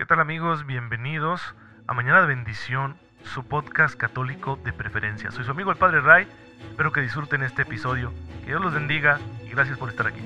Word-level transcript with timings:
¿Qué 0.00 0.06
tal 0.06 0.18
amigos? 0.18 0.64
Bienvenidos 0.64 1.42
a 1.86 1.92
Mañana 1.92 2.22
de 2.22 2.28
Bendición, 2.28 2.96
su 3.22 3.44
podcast 3.44 3.94
católico 3.96 4.58
de 4.64 4.72
preferencia. 4.72 5.30
Soy 5.30 5.44
su 5.44 5.50
amigo 5.50 5.70
el 5.70 5.76
Padre 5.76 6.00
Ray, 6.00 6.26
espero 6.70 6.90
que 6.90 7.02
disfruten 7.02 7.42
este 7.42 7.62
episodio, 7.62 8.10
que 8.40 8.46
Dios 8.46 8.62
los 8.62 8.72
bendiga 8.72 9.20
y 9.44 9.50
gracias 9.50 9.76
por 9.76 9.90
estar 9.90 10.06
aquí. 10.06 10.22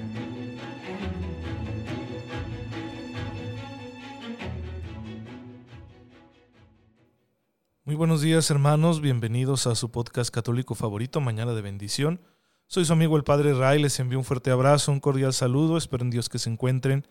Muy 7.85 7.97
buenos 7.97 8.21
días 8.21 8.49
hermanos, 8.53 9.01
bienvenidos 9.01 9.67
a 9.67 9.75
su 9.75 9.91
podcast 9.91 10.33
católico 10.33 10.77
favorito, 10.77 11.21
Mañana 11.21 11.53
de 11.53 11.63
Bendición. 11.63 12.21
Soy 12.69 12.85
su 12.85 12.93
amigo 12.93 13.17
el 13.17 13.25
Padre 13.25 13.55
Ray, 13.55 13.83
les 13.83 13.99
envío 13.99 14.19
un 14.21 14.25
fuerte 14.25 14.53
abrazo, 14.53 14.93
un 14.93 15.01
cordial 15.01 15.33
saludo, 15.33 15.77
espero 15.77 16.05
en 16.05 16.11
Dios 16.11 16.29
que 16.29 16.39
se 16.39 16.49
encuentren 16.49 17.05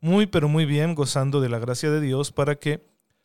muy 0.00 0.26
pero 0.26 0.48
muy 0.48 0.64
bien, 0.64 0.94
gozando 0.94 1.40
de 1.40 1.48
la 1.48 1.58
gracia 1.58 1.90
de 1.90 2.00
Dios 2.00 2.32
para 2.32 2.56
que 2.56 2.84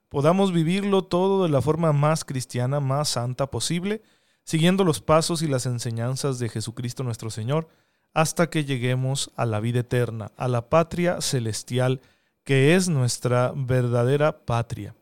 podamos 0.09 0.51
vivirlo 0.51 1.03
todo 1.03 1.43
de 1.43 1.49
la 1.49 1.61
forma 1.61 1.93
más 1.93 2.23
cristiana, 2.25 2.79
más 2.79 3.09
santa 3.09 3.47
posible, 3.47 4.01
siguiendo 4.43 4.83
los 4.83 5.01
pasos 5.01 5.41
y 5.41 5.47
las 5.47 5.65
enseñanzas 5.65 6.39
de 6.39 6.49
Jesucristo 6.49 7.03
nuestro 7.03 7.29
Señor, 7.29 7.67
hasta 8.13 8.49
que 8.49 8.63
lleguemos 8.63 9.31
a 9.35 9.45
la 9.45 9.59
vida 9.59 9.81
eterna, 9.81 10.31
a 10.37 10.47
la 10.47 10.69
patria 10.69 11.19
celestial, 11.21 12.01
que 12.43 12.75
es 12.75 12.87
nuestra 12.87 13.51
verdadera 13.55 14.45
patria. 14.45 14.95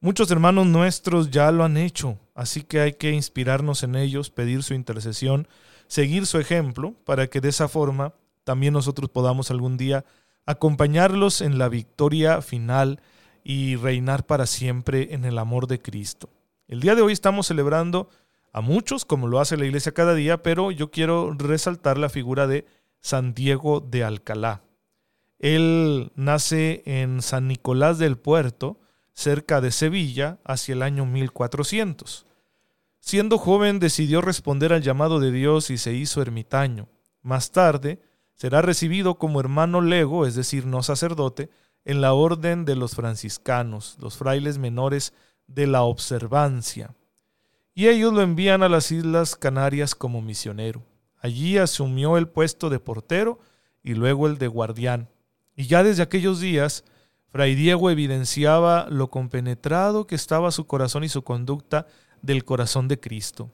Muchos 0.00 0.30
hermanos 0.30 0.66
nuestros 0.66 1.30
ya 1.30 1.50
lo 1.50 1.64
han 1.64 1.76
hecho, 1.76 2.18
así 2.34 2.62
que 2.62 2.80
hay 2.80 2.92
que 2.92 3.10
inspirarnos 3.10 3.82
en 3.82 3.96
ellos, 3.96 4.30
pedir 4.30 4.62
su 4.62 4.74
intercesión, 4.74 5.48
seguir 5.88 6.26
su 6.26 6.38
ejemplo, 6.38 6.94
para 7.04 7.26
que 7.26 7.40
de 7.40 7.48
esa 7.48 7.68
forma 7.68 8.14
también 8.44 8.72
nosotros 8.72 9.10
podamos 9.10 9.50
algún 9.50 9.76
día 9.76 10.04
acompañarlos 10.46 11.40
en 11.40 11.58
la 11.58 11.68
victoria 11.68 12.42
final 12.42 13.00
y 13.44 13.76
reinar 13.76 14.26
para 14.26 14.46
siempre 14.46 15.14
en 15.14 15.24
el 15.24 15.38
amor 15.38 15.66
de 15.66 15.80
Cristo. 15.80 16.30
El 16.68 16.80
día 16.80 16.94
de 16.94 17.02
hoy 17.02 17.12
estamos 17.12 17.46
celebrando 17.46 18.08
a 18.52 18.60
muchos, 18.60 19.04
como 19.04 19.28
lo 19.28 19.40
hace 19.40 19.56
la 19.56 19.66
iglesia 19.66 19.92
cada 19.92 20.14
día, 20.14 20.42
pero 20.42 20.70
yo 20.70 20.90
quiero 20.90 21.32
resaltar 21.32 21.98
la 21.98 22.08
figura 22.08 22.46
de 22.46 22.66
San 23.00 23.34
Diego 23.34 23.80
de 23.80 24.04
Alcalá. 24.04 24.62
Él 25.38 26.12
nace 26.16 26.82
en 26.84 27.22
San 27.22 27.48
Nicolás 27.48 27.98
del 27.98 28.18
Puerto, 28.18 28.78
cerca 29.12 29.60
de 29.60 29.70
Sevilla, 29.70 30.38
hacia 30.44 30.74
el 30.74 30.82
año 30.82 31.06
1400. 31.06 32.26
Siendo 33.00 33.38
joven 33.38 33.78
decidió 33.78 34.20
responder 34.20 34.72
al 34.72 34.82
llamado 34.82 35.18
de 35.18 35.32
Dios 35.32 35.70
y 35.70 35.78
se 35.78 35.94
hizo 35.94 36.20
ermitaño. 36.20 36.88
Más 37.22 37.50
tarde, 37.50 38.00
será 38.40 38.62
recibido 38.62 39.16
como 39.16 39.38
hermano 39.38 39.82
lego, 39.82 40.24
es 40.24 40.34
decir, 40.34 40.64
no 40.64 40.82
sacerdote, 40.82 41.50
en 41.84 42.00
la 42.00 42.14
orden 42.14 42.64
de 42.64 42.74
los 42.74 42.94
franciscanos, 42.94 43.98
los 44.00 44.16
frailes 44.16 44.56
menores 44.56 45.12
de 45.46 45.66
la 45.66 45.82
observancia. 45.82 46.94
Y 47.74 47.88
ellos 47.88 48.14
lo 48.14 48.22
envían 48.22 48.62
a 48.62 48.70
las 48.70 48.92
Islas 48.92 49.36
Canarias 49.36 49.94
como 49.94 50.22
misionero. 50.22 50.82
Allí 51.18 51.58
asumió 51.58 52.16
el 52.16 52.28
puesto 52.28 52.70
de 52.70 52.80
portero 52.80 53.40
y 53.82 53.92
luego 53.92 54.26
el 54.26 54.38
de 54.38 54.48
guardián. 54.48 55.10
Y 55.54 55.66
ya 55.66 55.82
desde 55.82 56.02
aquellos 56.02 56.40
días, 56.40 56.84
Fray 57.28 57.54
Diego 57.54 57.90
evidenciaba 57.90 58.86
lo 58.88 59.10
compenetrado 59.10 60.06
que 60.06 60.14
estaba 60.14 60.50
su 60.50 60.66
corazón 60.66 61.04
y 61.04 61.10
su 61.10 61.24
conducta 61.24 61.88
del 62.22 62.46
corazón 62.46 62.88
de 62.88 62.98
Cristo. 62.98 63.50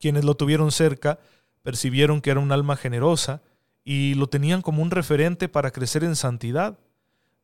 Quienes 0.00 0.24
lo 0.24 0.34
tuvieron 0.34 0.72
cerca 0.72 1.20
percibieron 1.62 2.20
que 2.20 2.32
era 2.32 2.40
un 2.40 2.50
alma 2.50 2.74
generosa, 2.74 3.42
y 3.84 4.14
lo 4.14 4.28
tenían 4.28 4.62
como 4.62 4.82
un 4.82 4.90
referente 4.90 5.48
para 5.48 5.70
crecer 5.70 6.04
en 6.04 6.16
santidad. 6.16 6.78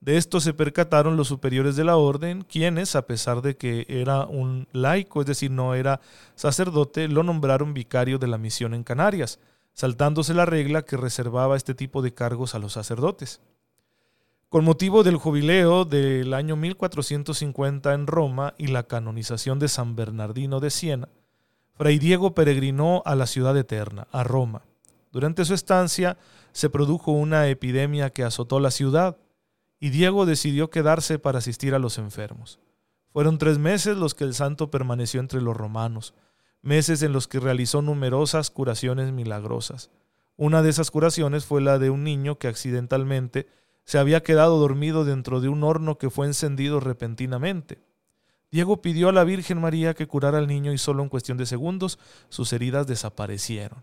De 0.01 0.17
esto 0.17 0.41
se 0.41 0.55
percataron 0.55 1.17
los 1.17 1.29
superiores 1.29 1.75
de 1.75 1.83
la 1.85 1.97
orden, 1.97 2.43
quienes, 2.43 2.95
a 2.95 3.07
pesar 3.07 3.43
de 3.43 3.57
que 3.57 3.85
era 3.89 4.27
un 4.27 4.69
laico, 4.73 5.21
es 5.21 5.27
decir, 5.27 5.51
no 5.51 5.75
era 5.75 6.01
sacerdote, 6.37 7.09
lo 7.09 7.25
nombraron 7.25 7.75
vicario 7.75 8.19
de 8.19 8.29
la 8.29 8.39
misión 8.39 8.75
en 8.75 8.85
Canarias, 8.85 9.41
saltándose 9.75 10.35
la 10.35 10.47
regla 10.47 10.83
que 10.83 10.97
reservaba 10.97 11.57
este 11.57 11.75
tipo 11.75 12.01
de 12.01 12.15
cargos 12.15 12.55
a 12.55 12.61
los 12.61 12.75
sacerdotes. 12.75 13.41
Con 14.49 14.65
motivo 14.65 15.03
del 15.03 15.17
jubileo 15.17 15.85
del 15.85 16.33
año 16.33 16.57
1450 16.57 17.93
en 17.93 18.07
Roma 18.07 18.55
y 18.57 18.69
la 18.69 18.85
canonización 18.85 19.59
de 19.59 19.69
San 19.69 19.95
Bernardino 19.95 20.61
de 20.61 20.71
Siena, 20.71 21.09
Fray 21.75 21.99
Diego 21.99 22.35
peregrinó 22.35 23.03
a 23.05 23.15
la 23.15 23.27
ciudad 23.27 23.57
eterna, 23.57 24.09
a 24.11 24.25
Roma. 24.25 24.63
Durante 25.11 25.45
su 25.45 25.55
estancia 25.55 26.19
se 26.53 26.71
produjo 26.71 27.13
una 27.13 27.49
epidemia 27.49 28.11
que 28.11 28.25
azotó 28.25 28.61
la 28.61 28.71
ciudad 28.71 29.17
y 29.81 29.91
Diego 29.91 30.27
decidió 30.27 30.71
quedarse 30.71 31.19
para 31.19 31.39
asistir 31.39 31.75
a 31.75 31.79
los 31.79 31.99
enfermos. 31.99 32.59
Fueron 33.13 33.39
tres 33.39 33.59
meses 33.59 33.97
los 33.97 34.15
que 34.15 34.25
el 34.25 34.35
santo 34.35 34.71
permaneció 34.71 35.21
entre 35.21 35.41
los 35.41 35.57
romanos, 35.57 36.15
meses 36.63 37.03
en 37.03 37.13
los 37.13 37.29
que 37.29 37.41
realizó 37.41 37.83
numerosas 37.83 38.51
curaciones 38.51 39.13
milagrosas. 39.13 39.91
Una 40.37 40.63
de 40.63 40.71
esas 40.71 40.91
curaciones 40.91 41.45
fue 41.45 41.61
la 41.61 41.79
de 41.79 41.91
un 41.91 42.05
niño 42.05 42.39
que 42.39 42.49
accidentalmente 42.49 43.49
se 43.85 43.99
había 43.99 44.23
quedado 44.23 44.59
dormido 44.59 45.05
dentro 45.05 45.41
de 45.41 45.49
un 45.49 45.65
horno 45.65 45.97
que 45.99 46.11
fue 46.11 46.27
encendido 46.27 46.79
repentinamente. 46.79 47.81
Diego 48.51 48.81
pidió 48.83 49.09
a 49.09 49.13
la 49.13 49.25
Virgen 49.25 49.61
María 49.61 49.95
que 49.95 50.07
curara 50.07 50.39
al 50.39 50.47
niño 50.47 50.73
y 50.73 50.79
solo 50.79 51.03
en 51.03 51.09
cuestión 51.09 51.39
de 51.39 51.47
segundos 51.47 51.99
sus 52.29 52.53
heridas 52.53 52.87
desaparecieron. 52.87 53.83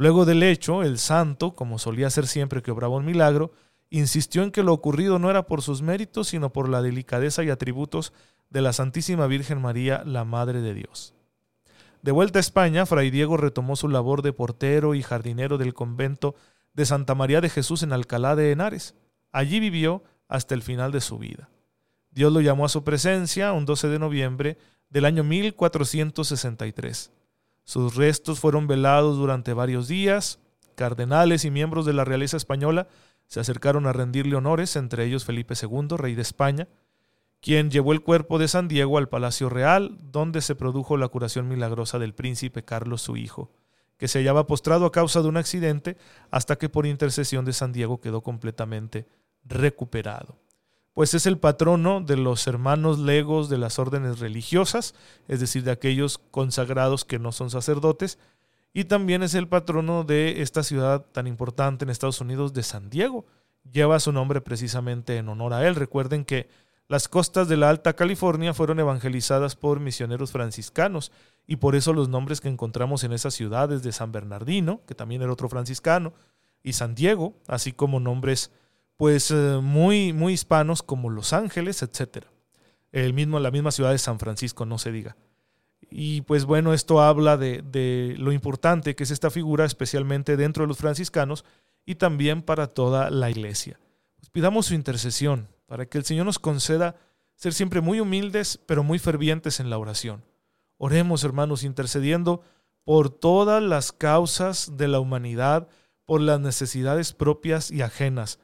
Luego 0.00 0.24
del 0.24 0.42
hecho, 0.42 0.82
el 0.82 0.96
santo, 0.96 1.54
como 1.54 1.78
solía 1.78 2.06
hacer 2.06 2.26
siempre 2.26 2.62
que 2.62 2.70
obraba 2.70 2.96
un 2.96 3.04
milagro, 3.04 3.52
insistió 3.90 4.42
en 4.42 4.50
que 4.50 4.62
lo 4.62 4.72
ocurrido 4.72 5.18
no 5.18 5.28
era 5.28 5.46
por 5.46 5.60
sus 5.60 5.82
méritos, 5.82 6.28
sino 6.28 6.54
por 6.54 6.70
la 6.70 6.80
delicadeza 6.80 7.44
y 7.44 7.50
atributos 7.50 8.14
de 8.48 8.62
la 8.62 8.72
Santísima 8.72 9.26
Virgen 9.26 9.60
María, 9.60 10.02
la 10.06 10.24
Madre 10.24 10.62
de 10.62 10.72
Dios. 10.72 11.12
De 12.00 12.12
vuelta 12.12 12.38
a 12.38 12.40
España, 12.40 12.86
Fray 12.86 13.10
Diego 13.10 13.36
retomó 13.36 13.76
su 13.76 13.88
labor 13.88 14.22
de 14.22 14.32
portero 14.32 14.94
y 14.94 15.02
jardinero 15.02 15.58
del 15.58 15.74
convento 15.74 16.34
de 16.72 16.86
Santa 16.86 17.14
María 17.14 17.42
de 17.42 17.50
Jesús 17.50 17.82
en 17.82 17.92
Alcalá 17.92 18.36
de 18.36 18.52
Henares. 18.52 18.94
Allí 19.32 19.60
vivió 19.60 20.02
hasta 20.28 20.54
el 20.54 20.62
final 20.62 20.92
de 20.92 21.02
su 21.02 21.18
vida. 21.18 21.50
Dios 22.10 22.32
lo 22.32 22.40
llamó 22.40 22.64
a 22.64 22.70
su 22.70 22.84
presencia 22.84 23.52
un 23.52 23.66
12 23.66 23.88
de 23.88 23.98
noviembre 23.98 24.56
del 24.88 25.04
año 25.04 25.24
1463. 25.24 27.12
Sus 27.64 27.94
restos 27.94 28.40
fueron 28.40 28.66
velados 28.66 29.16
durante 29.16 29.52
varios 29.52 29.88
días. 29.88 30.38
Cardenales 30.74 31.44
y 31.44 31.50
miembros 31.50 31.86
de 31.86 31.92
la 31.92 32.04
realeza 32.04 32.36
española 32.36 32.88
se 33.26 33.40
acercaron 33.40 33.86
a 33.86 33.92
rendirle 33.92 34.36
honores, 34.36 34.74
entre 34.76 35.04
ellos 35.04 35.24
Felipe 35.24 35.54
II, 35.60 35.96
rey 35.96 36.14
de 36.14 36.22
España, 36.22 36.68
quien 37.40 37.70
llevó 37.70 37.92
el 37.92 38.02
cuerpo 38.02 38.38
de 38.38 38.48
San 38.48 38.66
Diego 38.66 38.98
al 38.98 39.08
Palacio 39.08 39.48
Real, 39.48 39.98
donde 40.00 40.40
se 40.40 40.54
produjo 40.54 40.96
la 40.96 41.08
curación 41.08 41.48
milagrosa 41.48 41.98
del 41.98 42.14
príncipe 42.14 42.64
Carlos 42.64 43.02
su 43.02 43.16
hijo, 43.16 43.52
que 43.98 44.08
se 44.08 44.18
hallaba 44.18 44.46
postrado 44.46 44.84
a 44.84 44.92
causa 44.92 45.22
de 45.22 45.28
un 45.28 45.36
accidente 45.36 45.96
hasta 46.30 46.56
que 46.56 46.68
por 46.68 46.86
intercesión 46.86 47.44
de 47.44 47.52
San 47.52 47.72
Diego 47.72 48.00
quedó 48.00 48.22
completamente 48.22 49.06
recuperado 49.44 50.38
pues 50.94 51.14
es 51.14 51.26
el 51.26 51.38
patrono 51.38 52.00
de 52.00 52.16
los 52.16 52.46
hermanos 52.46 52.98
legos 52.98 53.48
de 53.48 53.58
las 53.58 53.78
órdenes 53.78 54.18
religiosas, 54.18 54.94
es 55.28 55.40
decir, 55.40 55.62
de 55.62 55.70
aquellos 55.70 56.18
consagrados 56.18 57.04
que 57.04 57.18
no 57.18 57.32
son 57.32 57.50
sacerdotes, 57.50 58.18
y 58.72 58.84
también 58.84 59.22
es 59.22 59.34
el 59.34 59.48
patrono 59.48 60.04
de 60.04 60.42
esta 60.42 60.62
ciudad 60.62 61.04
tan 61.12 61.26
importante 61.26 61.84
en 61.84 61.90
Estados 61.90 62.20
Unidos 62.20 62.52
de 62.52 62.62
San 62.62 62.88
Diego. 62.88 63.26
Lleva 63.70 63.98
su 64.00 64.12
nombre 64.12 64.40
precisamente 64.40 65.16
en 65.16 65.28
honor 65.28 65.54
a 65.54 65.66
él. 65.66 65.74
Recuerden 65.74 66.24
que 66.24 66.48
las 66.86 67.08
costas 67.08 67.48
de 67.48 67.56
la 67.56 67.68
Alta 67.68 67.94
California 67.94 68.54
fueron 68.54 68.78
evangelizadas 68.80 69.56
por 69.56 69.80
misioneros 69.80 70.32
franciscanos 70.32 71.12
y 71.46 71.56
por 71.56 71.74
eso 71.74 71.92
los 71.92 72.08
nombres 72.08 72.40
que 72.40 72.48
encontramos 72.48 73.02
en 73.04 73.12
esas 73.12 73.34
ciudades 73.34 73.82
de 73.82 73.92
San 73.92 74.12
Bernardino, 74.12 74.80
que 74.86 74.94
también 74.94 75.22
era 75.22 75.32
otro 75.32 75.48
franciscano, 75.48 76.12
y 76.62 76.74
San 76.74 76.94
Diego, 76.94 77.34
así 77.48 77.72
como 77.72 78.00
nombres 78.00 78.50
pues 79.00 79.30
eh, 79.30 79.60
muy, 79.62 80.12
muy 80.12 80.34
hispanos 80.34 80.82
como 80.82 81.08
Los 81.08 81.32
Ángeles, 81.32 81.82
etc. 81.82 82.26
El 82.92 83.14
mismo, 83.14 83.40
la 83.40 83.50
misma 83.50 83.70
ciudad 83.70 83.92
de 83.92 83.98
San 83.98 84.18
Francisco, 84.18 84.66
no 84.66 84.76
se 84.76 84.92
diga. 84.92 85.16
Y 85.90 86.20
pues 86.20 86.44
bueno, 86.44 86.74
esto 86.74 87.00
habla 87.00 87.38
de, 87.38 87.62
de 87.62 88.14
lo 88.18 88.30
importante 88.30 88.94
que 88.94 89.04
es 89.04 89.10
esta 89.10 89.30
figura, 89.30 89.64
especialmente 89.64 90.36
dentro 90.36 90.64
de 90.64 90.68
los 90.68 90.76
franciscanos 90.76 91.46
y 91.86 91.94
también 91.94 92.42
para 92.42 92.66
toda 92.66 93.08
la 93.08 93.30
iglesia. 93.30 93.80
Pues 94.18 94.28
pidamos 94.28 94.66
su 94.66 94.74
intercesión 94.74 95.48
para 95.64 95.86
que 95.86 95.96
el 95.96 96.04
Señor 96.04 96.26
nos 96.26 96.38
conceda 96.38 96.96
ser 97.36 97.54
siempre 97.54 97.80
muy 97.80 98.00
humildes, 98.00 98.60
pero 98.66 98.84
muy 98.84 98.98
fervientes 98.98 99.60
en 99.60 99.70
la 99.70 99.78
oración. 99.78 100.26
Oremos, 100.76 101.24
hermanos, 101.24 101.64
intercediendo 101.64 102.42
por 102.84 103.08
todas 103.08 103.62
las 103.62 103.92
causas 103.92 104.76
de 104.76 104.88
la 104.88 105.00
humanidad, 105.00 105.68
por 106.04 106.20
las 106.20 106.38
necesidades 106.38 107.14
propias 107.14 107.70
y 107.70 107.80
ajenas, 107.80 108.40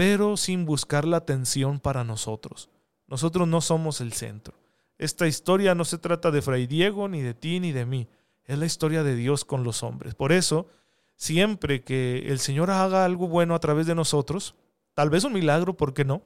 pero 0.00 0.38
sin 0.38 0.64
buscar 0.64 1.04
la 1.04 1.18
atención 1.18 1.78
para 1.78 2.04
nosotros. 2.04 2.70
Nosotros 3.06 3.46
no 3.46 3.60
somos 3.60 4.00
el 4.00 4.14
centro. 4.14 4.54
Esta 4.96 5.26
historia 5.26 5.74
no 5.74 5.84
se 5.84 5.98
trata 5.98 6.30
de 6.30 6.40
Fray 6.40 6.66
Diego, 6.66 7.06
ni 7.06 7.20
de 7.20 7.34
ti, 7.34 7.60
ni 7.60 7.72
de 7.72 7.84
mí. 7.84 8.08
Es 8.46 8.58
la 8.58 8.64
historia 8.64 9.02
de 9.02 9.14
Dios 9.14 9.44
con 9.44 9.62
los 9.62 9.82
hombres. 9.82 10.14
Por 10.14 10.32
eso, 10.32 10.68
siempre 11.16 11.82
que 11.82 12.30
el 12.30 12.38
Señor 12.38 12.70
haga 12.70 13.04
algo 13.04 13.28
bueno 13.28 13.54
a 13.54 13.58
través 13.58 13.86
de 13.86 13.94
nosotros, 13.94 14.54
tal 14.94 15.10
vez 15.10 15.24
un 15.24 15.34
milagro, 15.34 15.76
¿por 15.76 15.92
qué 15.92 16.06
no? 16.06 16.22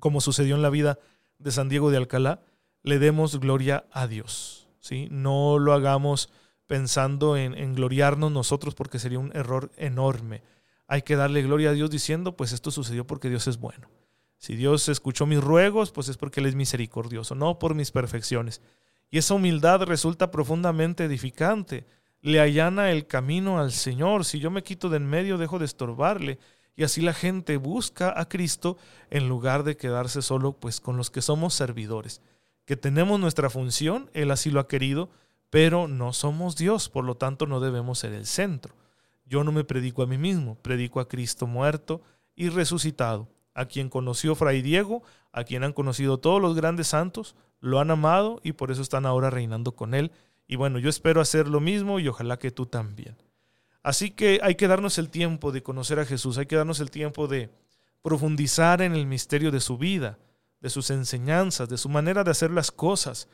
como 0.00 0.20
sucedió 0.20 0.56
en 0.56 0.62
la 0.62 0.70
vida 0.70 0.98
de 1.38 1.52
San 1.52 1.68
Diego 1.68 1.92
de 1.92 1.98
Alcalá, 1.98 2.40
le 2.82 2.98
demos 2.98 3.38
gloria 3.38 3.84
a 3.92 4.08
Dios. 4.08 4.66
¿sí? 4.80 5.06
No 5.12 5.60
lo 5.60 5.72
hagamos 5.72 6.30
pensando 6.66 7.36
en, 7.36 7.56
en 7.56 7.76
gloriarnos 7.76 8.32
nosotros 8.32 8.74
porque 8.74 8.98
sería 8.98 9.20
un 9.20 9.30
error 9.36 9.70
enorme. 9.76 10.42
Hay 10.88 11.02
que 11.02 11.16
darle 11.16 11.42
gloria 11.42 11.70
a 11.70 11.74
Dios 11.74 11.90
diciendo, 11.90 12.36
pues 12.36 12.52
esto 12.52 12.70
sucedió 12.70 13.06
porque 13.06 13.28
Dios 13.28 13.46
es 13.46 13.58
bueno. 13.58 13.88
Si 14.38 14.56
Dios 14.56 14.88
escuchó 14.88 15.26
mis 15.26 15.42
ruegos, 15.42 15.92
pues 15.92 16.08
es 16.08 16.16
porque 16.16 16.40
Él 16.40 16.46
es 16.46 16.54
misericordioso, 16.54 17.34
no 17.34 17.58
por 17.58 17.74
mis 17.74 17.90
perfecciones. 17.90 18.62
Y 19.10 19.18
esa 19.18 19.34
humildad 19.34 19.82
resulta 19.82 20.30
profundamente 20.30 21.04
edificante. 21.04 21.86
Le 22.20 22.40
allana 22.40 22.90
el 22.90 23.06
camino 23.06 23.60
al 23.60 23.72
Señor. 23.72 24.24
Si 24.24 24.38
yo 24.38 24.50
me 24.50 24.62
quito 24.62 24.88
de 24.88 24.96
en 24.96 25.06
medio, 25.06 25.38
dejo 25.38 25.58
de 25.58 25.66
estorbarle. 25.66 26.38
Y 26.74 26.84
así 26.84 27.00
la 27.00 27.12
gente 27.12 27.56
busca 27.56 28.18
a 28.18 28.28
Cristo 28.28 28.78
en 29.10 29.28
lugar 29.28 29.64
de 29.64 29.76
quedarse 29.76 30.22
solo 30.22 30.52
pues 30.52 30.80
con 30.80 30.96
los 30.96 31.10
que 31.10 31.22
somos 31.22 31.52
servidores. 31.52 32.22
Que 32.64 32.76
tenemos 32.76 33.18
nuestra 33.18 33.50
función, 33.50 34.10
Él 34.14 34.30
así 34.30 34.50
lo 34.50 34.60
ha 34.60 34.68
querido, 34.68 35.10
pero 35.50 35.88
no 35.88 36.12
somos 36.12 36.56
Dios, 36.56 36.88
por 36.88 37.04
lo 37.04 37.16
tanto 37.16 37.46
no 37.46 37.60
debemos 37.60 37.98
ser 37.98 38.12
el 38.12 38.26
centro. 38.26 38.74
Yo 39.28 39.44
no 39.44 39.52
me 39.52 39.64
predico 39.64 40.02
a 40.02 40.06
mí 40.06 40.18
mismo, 40.18 40.56
predico 40.56 41.00
a 41.00 41.08
Cristo 41.08 41.46
muerto 41.46 42.02
y 42.34 42.48
resucitado 42.48 43.28
a 43.58 43.66
quien 43.66 43.88
conoció 43.88 44.36
Fray 44.36 44.62
Diego, 44.62 45.02
a 45.32 45.42
quien 45.42 45.64
han 45.64 45.72
conocido 45.72 46.18
todos 46.18 46.40
los 46.40 46.54
grandes 46.54 46.86
santos, 46.86 47.34
lo 47.60 47.80
han 47.80 47.90
amado 47.90 48.40
y 48.44 48.52
por 48.52 48.70
eso 48.70 48.82
están 48.82 49.04
ahora 49.04 49.30
reinando 49.30 49.72
con 49.72 49.94
él. 49.94 50.12
Y 50.46 50.54
bueno, 50.54 50.78
yo 50.78 50.88
espero 50.88 51.20
hacer 51.20 51.48
lo 51.48 51.58
mismo 51.58 51.98
y 51.98 52.06
ojalá 52.06 52.38
que 52.38 52.52
tú 52.52 52.66
también. 52.66 53.16
Así 53.82 54.12
que 54.12 54.38
hay 54.44 54.54
que 54.54 54.68
darnos 54.68 54.96
el 54.98 55.10
tiempo 55.10 55.50
de 55.50 55.62
conocer 55.64 55.98
a 55.98 56.04
Jesús, 56.04 56.38
hay 56.38 56.46
que 56.46 56.54
darnos 56.54 56.78
el 56.78 56.92
tiempo 56.92 57.26
de 57.26 57.50
profundizar 58.00 58.80
en 58.80 58.94
el 58.94 59.06
misterio 59.06 59.50
de 59.50 59.60
su 59.60 59.76
vida, 59.76 60.18
de 60.60 60.70
sus 60.70 60.90
enseñanzas, 60.90 61.68
de 61.68 61.78
su 61.78 61.88
manera 61.88 62.22
de 62.22 62.30
hacer 62.30 62.52
las 62.52 62.70
cosas. 62.70 63.28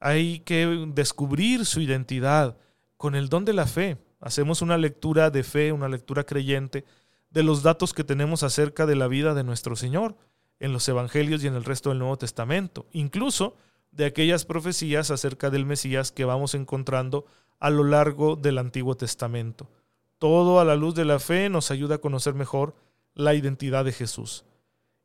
Hay 0.00 0.40
que 0.40 0.88
descubrir 0.92 1.64
su 1.66 1.80
identidad 1.80 2.56
con 2.96 3.14
el 3.14 3.28
don 3.28 3.44
de 3.44 3.52
la 3.52 3.66
fe. 3.66 3.96
Hacemos 4.20 4.62
una 4.62 4.78
lectura 4.78 5.30
de 5.30 5.42
fe, 5.42 5.72
una 5.72 5.88
lectura 5.88 6.24
creyente, 6.24 6.84
de 7.30 7.42
los 7.42 7.62
datos 7.62 7.92
que 7.92 8.04
tenemos 8.04 8.42
acerca 8.42 8.86
de 8.86 8.96
la 8.96 9.08
vida 9.08 9.34
de 9.34 9.44
nuestro 9.44 9.76
Señor 9.76 10.16
en 10.60 10.72
los 10.72 10.88
Evangelios 10.88 11.44
y 11.44 11.46
en 11.46 11.54
el 11.54 11.64
resto 11.64 11.90
del 11.90 11.98
Nuevo 11.98 12.18
Testamento, 12.18 12.86
incluso 12.92 13.56
de 13.92 14.06
aquellas 14.06 14.44
profecías 14.44 15.10
acerca 15.10 15.50
del 15.50 15.66
Mesías 15.66 16.12
que 16.12 16.24
vamos 16.24 16.54
encontrando 16.54 17.26
a 17.60 17.70
lo 17.70 17.84
largo 17.84 18.36
del 18.36 18.58
Antiguo 18.58 18.96
Testamento. 18.96 19.70
Todo 20.18 20.60
a 20.60 20.64
la 20.64 20.76
luz 20.76 20.94
de 20.94 21.04
la 21.04 21.18
fe 21.18 21.48
nos 21.48 21.70
ayuda 21.70 21.96
a 21.96 22.00
conocer 22.00 22.34
mejor 22.34 22.74
la 23.14 23.34
identidad 23.34 23.84
de 23.84 23.92
Jesús. 23.92 24.44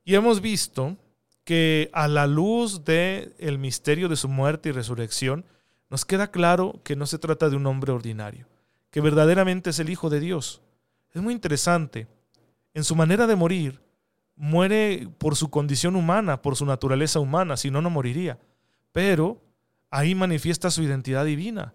Y 0.03 0.15
hemos 0.15 0.41
visto 0.41 0.97
que 1.43 1.89
a 1.93 2.07
la 2.07 2.27
luz 2.27 2.83
del 2.85 3.35
el 3.37 3.57
misterio 3.57 4.09
de 4.09 4.15
su 4.15 4.27
muerte 4.27 4.69
y 4.69 4.71
resurrección, 4.71 5.45
nos 5.89 6.05
queda 6.05 6.31
claro 6.31 6.81
que 6.83 6.95
no 6.95 7.05
se 7.05 7.19
trata 7.19 7.49
de 7.49 7.55
un 7.55 7.65
hombre 7.67 7.91
ordinario, 7.91 8.47
que 8.93 9.01
verdaderamente 9.01 9.71
es 9.71 9.79
el 9.79 9.89
Hijo 9.89 10.11
de 10.11 10.19
Dios, 10.19 10.61
es 11.13 11.21
muy 11.23 11.33
interesante. 11.33 12.05
En 12.75 12.83
su 12.83 12.95
manera 12.95 13.25
de 13.25 13.35
morir, 13.35 13.81
muere 14.35 15.09
por 15.17 15.35
su 15.35 15.49
condición 15.49 15.95
humana, 15.95 16.43
por 16.43 16.55
su 16.55 16.63
naturaleza 16.63 17.19
humana, 17.19 17.57
si 17.57 17.71
no, 17.71 17.81
no 17.81 17.89
moriría. 17.89 18.37
Pero 18.91 19.41
ahí 19.89 20.13
manifiesta 20.13 20.69
su 20.69 20.83
identidad 20.83 21.25
divina, 21.25 21.73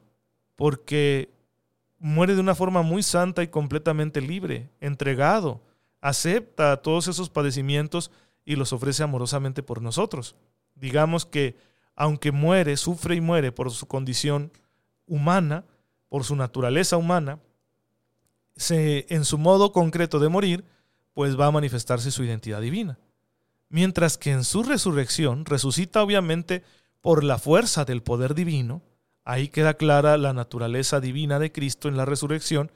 porque 0.55 1.29
muere 1.99 2.37
de 2.37 2.41
una 2.41 2.55
forma 2.55 2.83
muy 2.83 3.03
santa 3.03 3.43
y 3.43 3.49
completamente 3.49 4.21
libre, 4.21 4.71
entregado, 4.81 5.61
acepta 6.01 6.77
todos 6.77 7.09
esos 7.09 7.31
padecimientos 7.31 8.13
y 8.45 8.55
los 8.55 8.73
ofrece 8.73 9.03
amorosamente 9.03 9.65
por 9.65 9.83
nosotros. 9.83 10.37
Digamos 10.77 11.27
que 11.27 11.57
aunque 11.97 12.31
muere, 12.31 12.77
sufre 12.77 13.17
y 13.17 13.21
muere 13.21 13.51
por 13.51 13.73
su 13.73 13.89
condición 13.89 14.53
humana, 15.05 15.65
por 16.09 16.25
su 16.25 16.37
naturaleza 16.37 16.97
humana, 16.97 17.39
en 18.71 19.25
su 19.25 19.39
modo 19.39 19.73
concreto 19.73 20.19
de 20.19 20.29
morir, 20.29 20.65
pues 21.15 21.39
va 21.39 21.47
a 21.47 21.53
manifestarse 21.53 22.11
su 22.11 22.25
identidad 22.25 22.61
divina. 22.61 22.99
Mientras 23.69 24.19
que 24.19 24.33
en 24.33 24.45
su 24.45 24.63
resurrección 24.63 25.45
resucita 25.45 26.03
obviamente 26.03 26.63
por 27.01 27.23
la 27.23 27.39
fuerza 27.39 27.85
del 27.85 28.03
poder 28.03 28.35
divino, 28.35 28.83
ahí 29.25 29.49
queda 29.49 29.75
clara 29.75 30.17
la 30.17 30.33
naturaleza 30.33 31.01
divina 31.01 31.39
de 31.39 31.53
Cristo 31.53 31.89
en 31.89 31.97
la 31.97 32.05
resurrección, 32.05 32.73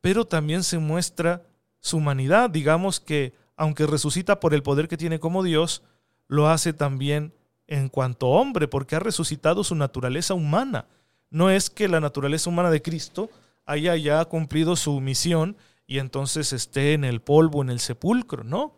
pero 0.00 0.26
también 0.26 0.64
se 0.64 0.78
muestra 0.78 1.42
su 1.80 1.98
humanidad, 1.98 2.50
digamos 2.50 3.00
que 3.00 3.34
aunque 3.56 3.86
resucita 3.86 4.40
por 4.40 4.54
el 4.54 4.62
poder 4.62 4.88
que 4.88 4.96
tiene 4.96 5.20
como 5.20 5.42
Dios, 5.42 5.82
lo 6.26 6.48
hace 6.48 6.72
también 6.72 7.32
en 7.66 7.88
cuanto 7.88 8.28
hombre, 8.28 8.68
porque 8.68 8.96
ha 8.96 9.00
resucitado 9.00 9.62
su 9.64 9.74
naturaleza 9.74 10.34
humana. 10.34 10.86
No 11.34 11.50
es 11.50 11.68
que 11.68 11.88
la 11.88 11.98
naturaleza 11.98 12.48
humana 12.48 12.70
de 12.70 12.80
Cristo 12.80 13.28
haya 13.66 13.96
ya 13.96 14.24
cumplido 14.24 14.76
su 14.76 15.00
misión 15.00 15.56
y 15.84 15.98
entonces 15.98 16.52
esté 16.52 16.92
en 16.92 17.02
el 17.02 17.22
polvo, 17.22 17.60
en 17.60 17.70
el 17.70 17.80
sepulcro. 17.80 18.44
No, 18.44 18.76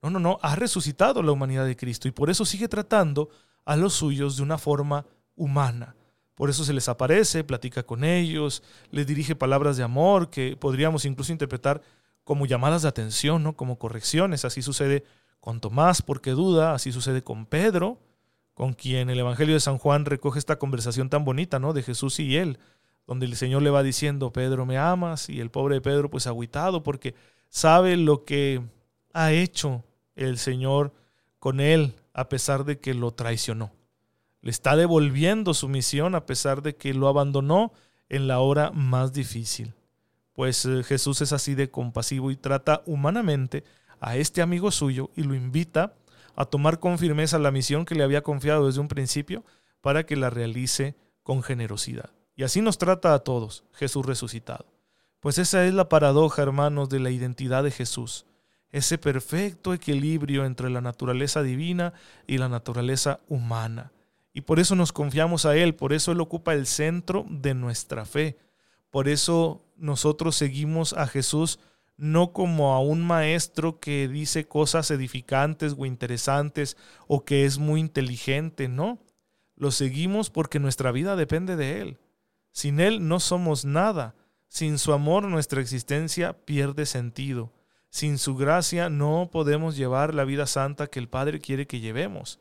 no, 0.00 0.08
no, 0.08 0.20
no, 0.20 0.38
ha 0.40 0.54
resucitado 0.54 1.20
la 1.20 1.32
humanidad 1.32 1.66
de 1.66 1.74
Cristo 1.74 2.06
y 2.06 2.12
por 2.12 2.30
eso 2.30 2.44
sigue 2.44 2.68
tratando 2.68 3.28
a 3.64 3.74
los 3.74 3.94
suyos 3.94 4.36
de 4.36 4.44
una 4.44 4.56
forma 4.56 5.04
humana. 5.34 5.96
Por 6.36 6.48
eso 6.48 6.62
se 6.62 6.72
les 6.74 6.88
aparece, 6.88 7.42
platica 7.42 7.82
con 7.82 8.04
ellos, 8.04 8.62
les 8.92 9.04
dirige 9.04 9.34
palabras 9.34 9.76
de 9.76 9.82
amor 9.82 10.30
que 10.30 10.56
podríamos 10.56 11.04
incluso 11.06 11.32
interpretar 11.32 11.82
como 12.22 12.46
llamadas 12.46 12.82
de 12.82 12.88
atención, 12.88 13.42
¿no? 13.42 13.56
como 13.56 13.80
correcciones. 13.80 14.44
Así 14.44 14.62
sucede 14.62 15.02
con 15.40 15.58
Tomás 15.58 16.02
porque 16.02 16.30
duda, 16.30 16.72
así 16.72 16.92
sucede 16.92 17.22
con 17.22 17.46
Pedro, 17.46 17.98
con 18.60 18.74
quien 18.74 19.08
el 19.08 19.18
Evangelio 19.18 19.54
de 19.54 19.60
San 19.60 19.78
Juan 19.78 20.04
recoge 20.04 20.38
esta 20.38 20.58
conversación 20.58 21.08
tan 21.08 21.24
bonita 21.24 21.58
¿no? 21.58 21.72
de 21.72 21.82
Jesús 21.82 22.20
y 22.20 22.36
él 22.36 22.58
donde 23.06 23.24
el 23.24 23.34
Señor 23.34 23.62
le 23.62 23.70
va 23.70 23.82
diciendo, 23.82 24.34
Pedro, 24.34 24.66
¿me 24.66 24.76
amas? 24.76 25.30
Y 25.30 25.40
el 25.40 25.50
pobre 25.50 25.80
Pedro 25.80 26.10
pues 26.10 26.26
aguitado 26.26 26.82
porque 26.82 27.14
sabe 27.48 27.96
lo 27.96 28.26
que 28.26 28.60
ha 29.14 29.32
hecho 29.32 29.82
el 30.14 30.36
Señor 30.36 30.92
con 31.38 31.58
él 31.58 31.94
a 32.12 32.28
pesar 32.28 32.66
de 32.66 32.78
que 32.78 32.92
lo 32.92 33.12
traicionó. 33.12 33.72
Le 34.42 34.50
está 34.50 34.76
devolviendo 34.76 35.54
su 35.54 35.66
misión 35.66 36.14
a 36.14 36.26
pesar 36.26 36.60
de 36.60 36.76
que 36.76 36.92
lo 36.92 37.08
abandonó 37.08 37.72
en 38.10 38.28
la 38.28 38.40
hora 38.40 38.72
más 38.72 39.14
difícil. 39.14 39.72
Pues 40.34 40.66
eh, 40.66 40.82
Jesús 40.82 41.22
es 41.22 41.32
así 41.32 41.54
de 41.54 41.70
compasivo 41.70 42.30
y 42.30 42.36
trata 42.36 42.82
humanamente 42.84 43.64
a 44.00 44.18
este 44.18 44.42
amigo 44.42 44.70
suyo 44.70 45.08
y 45.16 45.22
lo 45.22 45.34
invita 45.34 45.94
a 46.36 46.44
tomar 46.44 46.80
con 46.80 46.98
firmeza 46.98 47.38
la 47.38 47.50
misión 47.50 47.84
que 47.84 47.94
le 47.94 48.02
había 48.02 48.22
confiado 48.22 48.66
desde 48.66 48.80
un 48.80 48.88
principio 48.88 49.44
para 49.80 50.04
que 50.04 50.16
la 50.16 50.30
realice 50.30 50.96
con 51.22 51.42
generosidad. 51.42 52.10
Y 52.36 52.42
así 52.42 52.60
nos 52.62 52.78
trata 52.78 53.14
a 53.14 53.20
todos, 53.20 53.64
Jesús 53.72 54.06
resucitado. 54.06 54.66
Pues 55.20 55.38
esa 55.38 55.66
es 55.66 55.74
la 55.74 55.88
paradoja, 55.88 56.42
hermanos, 56.42 56.88
de 56.88 56.98
la 56.98 57.10
identidad 57.10 57.62
de 57.62 57.70
Jesús. 57.70 58.24
Ese 58.70 58.96
perfecto 58.96 59.74
equilibrio 59.74 60.44
entre 60.44 60.70
la 60.70 60.80
naturaleza 60.80 61.42
divina 61.42 61.92
y 62.26 62.38
la 62.38 62.48
naturaleza 62.48 63.20
humana. 63.28 63.92
Y 64.32 64.42
por 64.42 64.60
eso 64.60 64.76
nos 64.76 64.92
confiamos 64.92 65.44
a 65.44 65.56
Él, 65.56 65.74
por 65.74 65.92
eso 65.92 66.12
Él 66.12 66.20
ocupa 66.20 66.54
el 66.54 66.66
centro 66.66 67.26
de 67.28 67.52
nuestra 67.52 68.06
fe. 68.06 68.38
Por 68.90 69.08
eso 69.08 69.62
nosotros 69.76 70.36
seguimos 70.36 70.92
a 70.92 71.06
Jesús 71.06 71.58
no 72.00 72.32
como 72.32 72.72
a 72.72 72.80
un 72.80 73.06
maestro 73.06 73.78
que 73.78 74.08
dice 74.08 74.48
cosas 74.48 74.90
edificantes 74.90 75.74
o 75.76 75.84
interesantes 75.84 76.78
o 77.06 77.26
que 77.26 77.44
es 77.44 77.58
muy 77.58 77.78
inteligente, 77.78 78.68
no. 78.68 79.04
Lo 79.54 79.70
seguimos 79.70 80.30
porque 80.30 80.58
nuestra 80.58 80.92
vida 80.92 81.14
depende 81.14 81.56
de 81.56 81.82
Él. 81.82 81.98
Sin 82.52 82.80
Él 82.80 83.06
no 83.06 83.20
somos 83.20 83.66
nada. 83.66 84.14
Sin 84.48 84.78
su 84.78 84.94
amor 84.94 85.24
nuestra 85.24 85.60
existencia 85.60 86.32
pierde 86.32 86.86
sentido. 86.86 87.52
Sin 87.90 88.16
su 88.16 88.34
gracia 88.34 88.88
no 88.88 89.28
podemos 89.30 89.76
llevar 89.76 90.14
la 90.14 90.24
vida 90.24 90.46
santa 90.46 90.86
que 90.86 91.00
el 91.00 91.08
Padre 91.08 91.38
quiere 91.38 91.66
que 91.66 91.80
llevemos. 91.80 92.40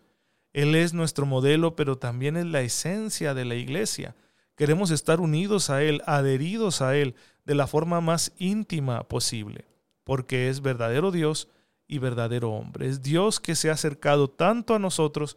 Él 0.54 0.74
es 0.74 0.94
nuestro 0.94 1.26
modelo, 1.26 1.76
pero 1.76 1.98
también 1.98 2.38
es 2.38 2.46
la 2.46 2.62
esencia 2.62 3.34
de 3.34 3.44
la 3.44 3.56
iglesia. 3.56 4.16
Queremos 4.56 4.90
estar 4.92 5.20
unidos 5.20 5.70
a 5.70 5.84
Él, 5.84 6.02
adheridos 6.06 6.82
a 6.82 6.96
Él, 6.96 7.16
de 7.50 7.56
la 7.56 7.66
forma 7.66 8.00
más 8.00 8.32
íntima 8.38 9.08
posible, 9.08 9.66
porque 10.04 10.50
es 10.50 10.62
verdadero 10.62 11.10
Dios 11.10 11.48
y 11.88 11.98
verdadero 11.98 12.52
hombre. 12.52 12.88
Es 12.88 13.02
Dios 13.02 13.40
que 13.40 13.56
se 13.56 13.72
ha 13.72 13.74
acercado 13.74 14.30
tanto 14.30 14.76
a 14.76 14.80
nosotros 14.80 15.36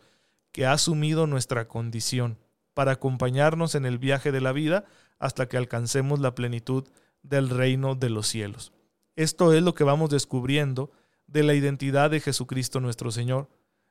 que 0.51 0.67
ha 0.67 0.73
asumido 0.73 1.27
nuestra 1.27 1.69
condición 1.69 2.37
para 2.75 2.93
acompañarnos 2.93 3.75
en 3.75 3.87
el 3.87 3.97
viaje 3.97 4.31
de 4.31 4.43
la 4.43 4.53
vida 4.53 4.85
hasta 5.19 5.49
que 5.49 5.57
alcancemos 5.57 6.21
la 6.21 6.35
plenitud 6.35 6.85
del 7.23 7.49
reino 7.49 7.95
de 7.95 8.11
los 8.11 8.29
cielos. 8.29 8.75
Esto 9.17 9.55
es 9.55 9.63
lo 9.63 9.75
que 9.75 9.85
vamos 9.85 10.11
descubriendo 10.11 10.93
de 11.27 11.45
la 11.45 11.55
identidad 11.55 12.11
de 12.11 12.21
Jesucristo 12.21 12.79
nuestro 12.81 13.11
Señor. 13.11 13.49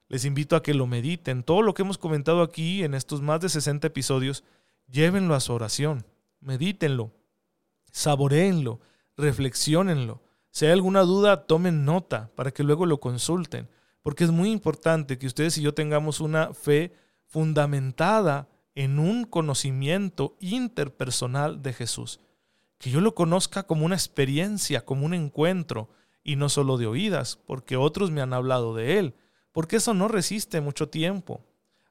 Les 0.09 0.25
invito 0.25 0.55
a 0.55 0.61
que 0.61 0.75
lo 0.75 0.85
mediten. 0.85 1.41
Todo 1.41 1.63
lo 1.63 1.73
que 1.73 1.81
hemos 1.81 1.97
comentado 1.97 2.43
aquí 2.43 2.83
en 2.83 2.93
estos 2.93 3.23
más 3.23 3.41
de 3.41 3.49
60 3.49 3.87
episodios, 3.87 4.43
llévenlo 4.87 5.33
a 5.33 5.39
su 5.39 5.53
oración, 5.53 6.05
medítenlo, 6.39 7.13
saboreenlo, 7.91 8.79
reflexionenlo. 9.17 10.21
Si 10.49 10.65
hay 10.65 10.71
alguna 10.71 11.01
duda, 11.01 11.45
tomen 11.45 11.85
nota 11.85 12.31
para 12.35 12.51
que 12.51 12.63
luego 12.63 12.85
lo 12.85 12.99
consulten. 12.99 13.69
porque 14.03 14.23
es 14.23 14.31
muy 14.31 14.49
importante 14.49 15.19
que 15.19 15.27
ustedes 15.27 15.59
y 15.59 15.61
yo 15.61 15.75
tengamos 15.75 16.21
una 16.21 16.55
fe 16.55 16.91
fundamentada 17.27 18.49
en 18.73 18.97
un 18.97 19.25
conocimiento 19.25 20.35
interpersonal 20.39 21.61
de 21.61 21.73
Jesús. 21.73 22.19
Que 22.79 22.89
yo 22.89 22.99
lo 22.99 23.13
conozca 23.13 23.63
como 23.63 23.85
una 23.85 23.95
experiencia, 23.95 24.85
como 24.85 25.05
un 25.05 25.13
encuentro, 25.13 25.89
y 26.23 26.35
no 26.35 26.49
solo 26.49 26.77
de 26.77 26.87
oídas, 26.87 27.39
porque 27.45 27.77
otros 27.77 28.11
me 28.11 28.21
han 28.21 28.33
hablado 28.33 28.75
de 28.75 28.99
Él, 28.99 29.15
porque 29.51 29.77
eso 29.77 29.93
no 29.93 30.07
resiste 30.07 30.61
mucho 30.61 30.89
tiempo. 30.89 31.41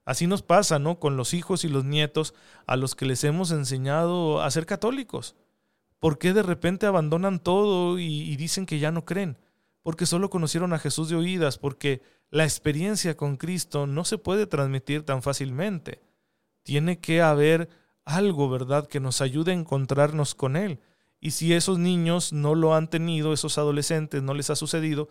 Así 0.04 0.26
nos 0.26 0.42
pasa, 0.42 0.78
¿no? 0.78 0.98
Con 0.98 1.16
los 1.16 1.34
hijos 1.34 1.64
y 1.64 1.68
los 1.68 1.84
nietos 1.84 2.34
a 2.66 2.76
los 2.76 2.94
que 2.94 3.06
les 3.06 3.22
hemos 3.24 3.50
enseñado 3.50 4.42
a 4.42 4.50
ser 4.50 4.66
católicos. 4.66 5.36
¿Por 6.00 6.18
qué 6.18 6.32
de 6.32 6.42
repente 6.42 6.86
abandonan 6.86 7.38
todo 7.38 7.98
y, 7.98 8.34
dicen 8.36 8.66
que 8.66 8.78
ya 8.78 8.90
no 8.90 9.04
creen? 9.04 9.36
Porque 9.82 10.06
solo 10.06 10.30
conocieron 10.30 10.72
a 10.72 10.78
Jesús 10.78 11.10
de 11.10 11.16
oídas, 11.16 11.58
porque 11.58 12.02
la 12.30 12.44
experiencia 12.44 13.16
con 13.16 13.36
Cristo 13.36 13.86
no 13.86 14.04
se 14.04 14.18
puede 14.18 14.46
transmitir 14.46 15.04
tan 15.04 15.22
fácilmente. 15.22 16.00
Tiene 16.62 17.00
que 17.00 17.22
haber 17.22 17.68
algo, 18.04 18.48
¿verdad?, 18.48 18.88
que 18.88 18.98
nos 18.98 19.20
ayude 19.20 19.52
a 19.52 19.54
encontrarnos 19.54 20.34
con 20.34 20.56
Él. 20.56 20.80
Y 21.20 21.32
si 21.32 21.52
esos 21.52 21.78
niños 21.78 22.32
no 22.32 22.54
lo 22.54 22.74
han 22.74 22.88
tenido, 22.88 23.34
esos 23.34 23.58
adolescentes 23.58 24.22
no 24.22 24.32
les 24.32 24.48
ha 24.48 24.56
sucedido, 24.56 25.08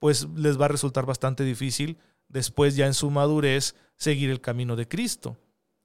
pues 0.00 0.26
les 0.34 0.60
va 0.60 0.64
a 0.64 0.68
resultar 0.68 1.06
bastante 1.06 1.44
difícil 1.44 1.98
después 2.28 2.74
ya 2.74 2.86
en 2.86 2.94
su 2.94 3.10
madurez 3.10 3.76
seguir 3.96 4.30
el 4.30 4.40
camino 4.40 4.74
de 4.74 4.88
Cristo. 4.88 5.36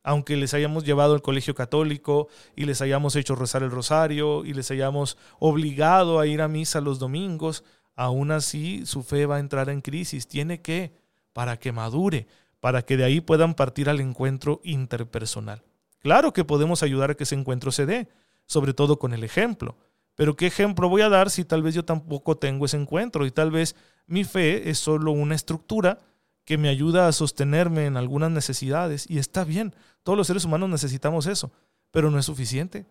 Aunque 0.08 0.38
les 0.38 0.54
hayamos 0.54 0.86
llevado 0.86 1.16
al 1.16 1.22
colegio 1.22 1.54
católico 1.54 2.30
y 2.56 2.64
les 2.64 2.82
hayamos 2.82 3.18
hecho 3.18 3.36
rezar 3.36 3.62
el 3.62 3.72
rosario 3.72 4.46
y 4.46 4.54
les 4.54 4.72
hayamos 4.72 5.18
obligado 5.38 6.22
a 6.22 6.28
ir 6.28 6.42
a 6.42 6.48
misa 6.48 6.80
los 6.80 6.98
domingos, 6.98 7.66
aún 7.94 8.32
así 8.32 8.86
su 8.86 9.04
fe 9.04 9.26
va 9.26 9.36
a 9.36 9.40
entrar 9.40 9.68
en 9.68 9.82
crisis. 9.82 10.26
Tiene 10.26 10.62
que, 10.62 10.94
para 11.34 11.60
que 11.60 11.74
madure, 11.74 12.26
para 12.62 12.84
que 12.84 12.96
de 12.96 13.04
ahí 13.04 13.20
puedan 13.20 13.54
partir 13.54 13.90
al 13.90 14.00
encuentro 14.00 14.62
interpersonal. 14.64 15.66
Claro 16.00 16.32
que 16.32 16.46
podemos 16.46 16.84
ayudar 16.84 17.12
a 17.12 17.16
que 17.16 17.26
ese 17.26 17.36
encuentro 17.36 17.74
se 17.74 17.86
dé, 17.86 18.08
sobre 18.46 18.74
todo 18.74 19.00
con 19.00 19.14
el 19.14 19.26
ejemplo. 19.26 19.76
Pero 20.16 20.38
¿qué 20.38 20.48
ejemplo 20.48 20.88
voy 20.88 21.02
a 21.02 21.10
dar 21.10 21.30
si 21.30 21.44
tal 21.44 21.64
vez 21.64 21.76
yo 21.76 21.84
tampoco 21.84 22.38
tengo 22.38 22.66
ese 22.66 22.78
encuentro 22.78 23.26
y 23.26 23.32
tal 23.32 23.52
vez 23.52 23.76
mi 24.06 24.24
fe 24.24 24.70
es 24.70 24.80
solo 24.80 25.12
una 25.12 25.36
estructura 25.36 26.00
que 26.48 26.58
me 26.58 26.70
ayuda 26.70 27.10
a 27.10 27.12
sostenerme 27.12 27.88
en 27.88 27.98
algunas 27.98 28.32
necesidades 28.32 29.06
y 29.10 29.18
está 29.18 29.44
bien, 29.44 29.75
todos 30.01 30.16
los 30.16 30.27
seres 30.27 30.46
humanos 30.46 30.70
necesitamos 30.70 31.27
eso, 31.27 31.51
pero 31.92 32.10
no 32.10 32.18
es 32.18 32.25
suficiente. 32.25 32.86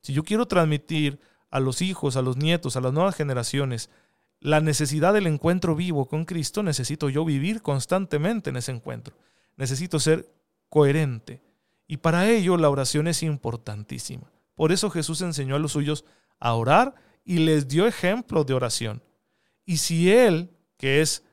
Si 0.00 0.12
yo 0.12 0.22
quiero 0.22 0.46
transmitir 0.46 1.18
a 1.50 1.58
los 1.58 1.82
hijos, 1.82 2.14
a 2.14 2.22
los 2.22 2.36
nietos, 2.36 2.76
a 2.76 2.80
las 2.80 2.92
nuevas 2.92 3.16
generaciones 3.16 3.90
la 4.38 4.60
necesidad 4.60 5.12
del 5.12 5.26
encuentro 5.26 5.74
vivo 5.74 6.06
con 6.06 6.24
Cristo, 6.24 6.62
necesito 6.62 7.08
yo 7.08 7.24
vivir 7.24 7.62
constantemente 7.62 8.50
en 8.50 8.56
ese 8.56 8.70
encuentro. 8.70 9.16
Necesito 9.56 9.98
ser 9.98 10.32
coherente. 10.68 11.42
Y 11.88 11.96
para 11.96 12.30
ello 12.30 12.56
la 12.58 12.70
oración 12.70 13.08
es 13.08 13.24
importantísima. 13.24 14.30
Por 14.54 14.70
eso 14.70 14.88
Jesús 14.88 15.20
enseñó 15.22 15.56
a 15.56 15.58
los 15.58 15.72
suyos 15.72 16.04
a 16.38 16.54
orar 16.54 16.94
y 17.24 17.38
les 17.38 17.66
dio 17.66 17.88
ejemplo 17.88 18.44
de 18.44 18.54
oración. 18.54 19.02
Y 19.66 19.78
si 19.78 20.12
Él, 20.12 20.52
que 20.76 21.00
es 21.00 21.24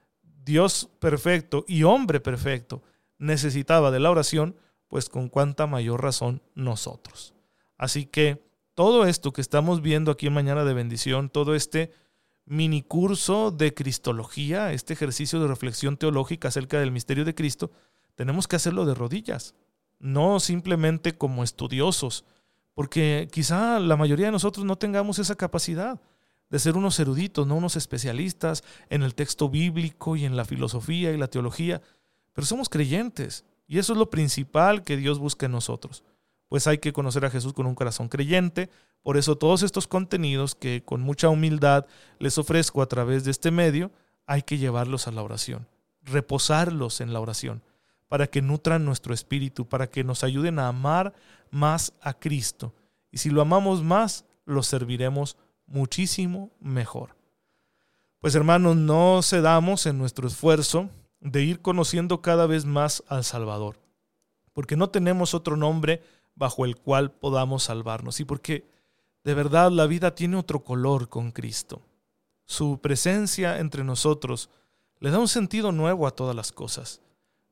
Dios 0.47 0.89
perfecto 0.99 1.65
y 1.67 1.83
hombre 1.83 2.21
perfecto, 2.21 2.81
necesitaba 3.17 3.91
de 3.91 3.99
la 3.99 4.09
oración, 4.09 4.55
pues 4.87 5.09
con 5.09 5.27
cuánta 5.27 5.67
mayor 5.67 6.01
razón 6.01 6.41
nosotros. 6.55 7.33
Así 7.77 8.05
que 8.05 8.47
todo 8.73 9.05
esto 9.05 9.33
que 9.33 9.41
estamos 9.41 9.81
viendo 9.81 10.09
aquí 10.09 10.27
en 10.27 10.33
Mañana 10.33 10.63
de 10.63 10.73
Bendición, 10.73 11.29
todo 11.29 11.53
este 11.53 11.91
mini 12.45 12.81
curso 12.81 13.51
de 13.51 13.73
Cristología, 13.73 14.71
este 14.71 14.93
ejercicio 14.93 15.41
de 15.41 15.49
reflexión 15.49 15.97
teológica 15.97 16.47
acerca 16.47 16.79
del 16.79 16.93
misterio 16.93 17.25
de 17.25 17.35
Cristo, 17.35 17.69
tenemos 18.15 18.47
que 18.47 18.55
hacerlo 18.55 18.85
de 18.85 18.95
rodillas, 18.95 19.53
no 19.99 20.39
simplemente 20.39 21.17
como 21.17 21.43
estudiosos, 21.43 22.23
porque 22.73 23.27
quizá 23.33 23.81
la 23.81 23.97
mayoría 23.97 24.27
de 24.27 24.31
nosotros 24.31 24.65
no 24.65 24.77
tengamos 24.77 25.19
esa 25.19 25.35
capacidad 25.35 25.99
de 26.49 26.59
ser 26.59 26.77
unos 26.77 26.99
eruditos, 26.99 27.45
no 27.47 27.55
unos 27.55 27.75
especialistas 27.75 28.63
en 28.89 29.03
el 29.03 29.15
texto 29.15 29.49
bíblico 29.49 30.15
y 30.15 30.25
en 30.25 30.35
la 30.35 30.45
filosofía 30.45 31.11
y 31.11 31.17
la 31.17 31.27
teología, 31.27 31.81
pero 32.33 32.45
somos 32.45 32.69
creyentes 32.69 33.45
y 33.67 33.79
eso 33.79 33.93
es 33.93 33.99
lo 33.99 34.09
principal 34.09 34.83
que 34.83 34.97
Dios 34.97 35.19
busca 35.19 35.45
en 35.45 35.51
nosotros. 35.51 36.03
Pues 36.47 36.67
hay 36.67 36.77
que 36.77 36.93
conocer 36.93 37.25
a 37.25 37.29
Jesús 37.29 37.53
con 37.53 37.65
un 37.65 37.75
corazón 37.75 38.07
creyente, 38.07 38.69
por 39.03 39.17
eso 39.17 39.37
todos 39.37 39.63
estos 39.63 39.87
contenidos 39.87 40.55
que 40.55 40.83
con 40.83 41.01
mucha 41.01 41.29
humildad 41.29 41.85
les 42.19 42.37
ofrezco 42.37 42.81
a 42.81 42.87
través 42.87 43.25
de 43.25 43.31
este 43.31 43.51
medio, 43.51 43.91
hay 44.25 44.43
que 44.43 44.57
llevarlos 44.57 45.07
a 45.07 45.11
la 45.11 45.23
oración, 45.23 45.67
reposarlos 46.03 47.01
en 47.01 47.11
la 47.11 47.19
oración 47.19 47.61
para 48.07 48.27
que 48.27 48.41
nutran 48.41 48.85
nuestro 48.85 49.13
espíritu, 49.13 49.67
para 49.67 49.87
que 49.87 50.03
nos 50.03 50.23
ayuden 50.23 50.59
a 50.59 50.69
amar 50.69 51.13
más 51.51 51.93
a 52.01 52.13
Cristo. 52.13 52.73
Y 53.11 53.17
si 53.17 53.29
lo 53.29 53.41
amamos 53.41 53.83
más, 53.83 54.25
lo 54.45 54.63
serviremos 54.63 55.37
muchísimo 55.67 56.51
mejor. 56.59 57.15
Pues 58.19 58.33
hermanos, 58.35 58.75
no 58.75 59.21
cedamos 59.21 59.85
en 59.85 59.97
nuestro 59.97 60.27
esfuerzo 60.27 60.89
de 61.19 61.43
ir 61.43 61.61
conociendo 61.61 62.21
cada 62.21 62.47
vez 62.47 62.65
más 62.65 63.03
al 63.07 63.23
Salvador, 63.23 63.79
porque 64.53 64.75
no 64.75 64.89
tenemos 64.89 65.33
otro 65.33 65.55
nombre 65.55 66.01
bajo 66.35 66.65
el 66.65 66.77
cual 66.77 67.11
podamos 67.11 67.63
salvarnos 67.63 68.19
y 68.19 68.25
porque 68.25 68.67
de 69.23 69.33
verdad 69.33 69.71
la 69.71 69.87
vida 69.87 70.15
tiene 70.15 70.37
otro 70.37 70.63
color 70.63 71.09
con 71.09 71.31
Cristo. 71.31 71.81
Su 72.45 72.79
presencia 72.79 73.59
entre 73.59 73.83
nosotros 73.83 74.49
le 74.99 75.11
da 75.11 75.19
un 75.19 75.27
sentido 75.27 75.71
nuevo 75.71 76.07
a 76.07 76.11
todas 76.11 76.35
las 76.35 76.51
cosas. 76.51 77.01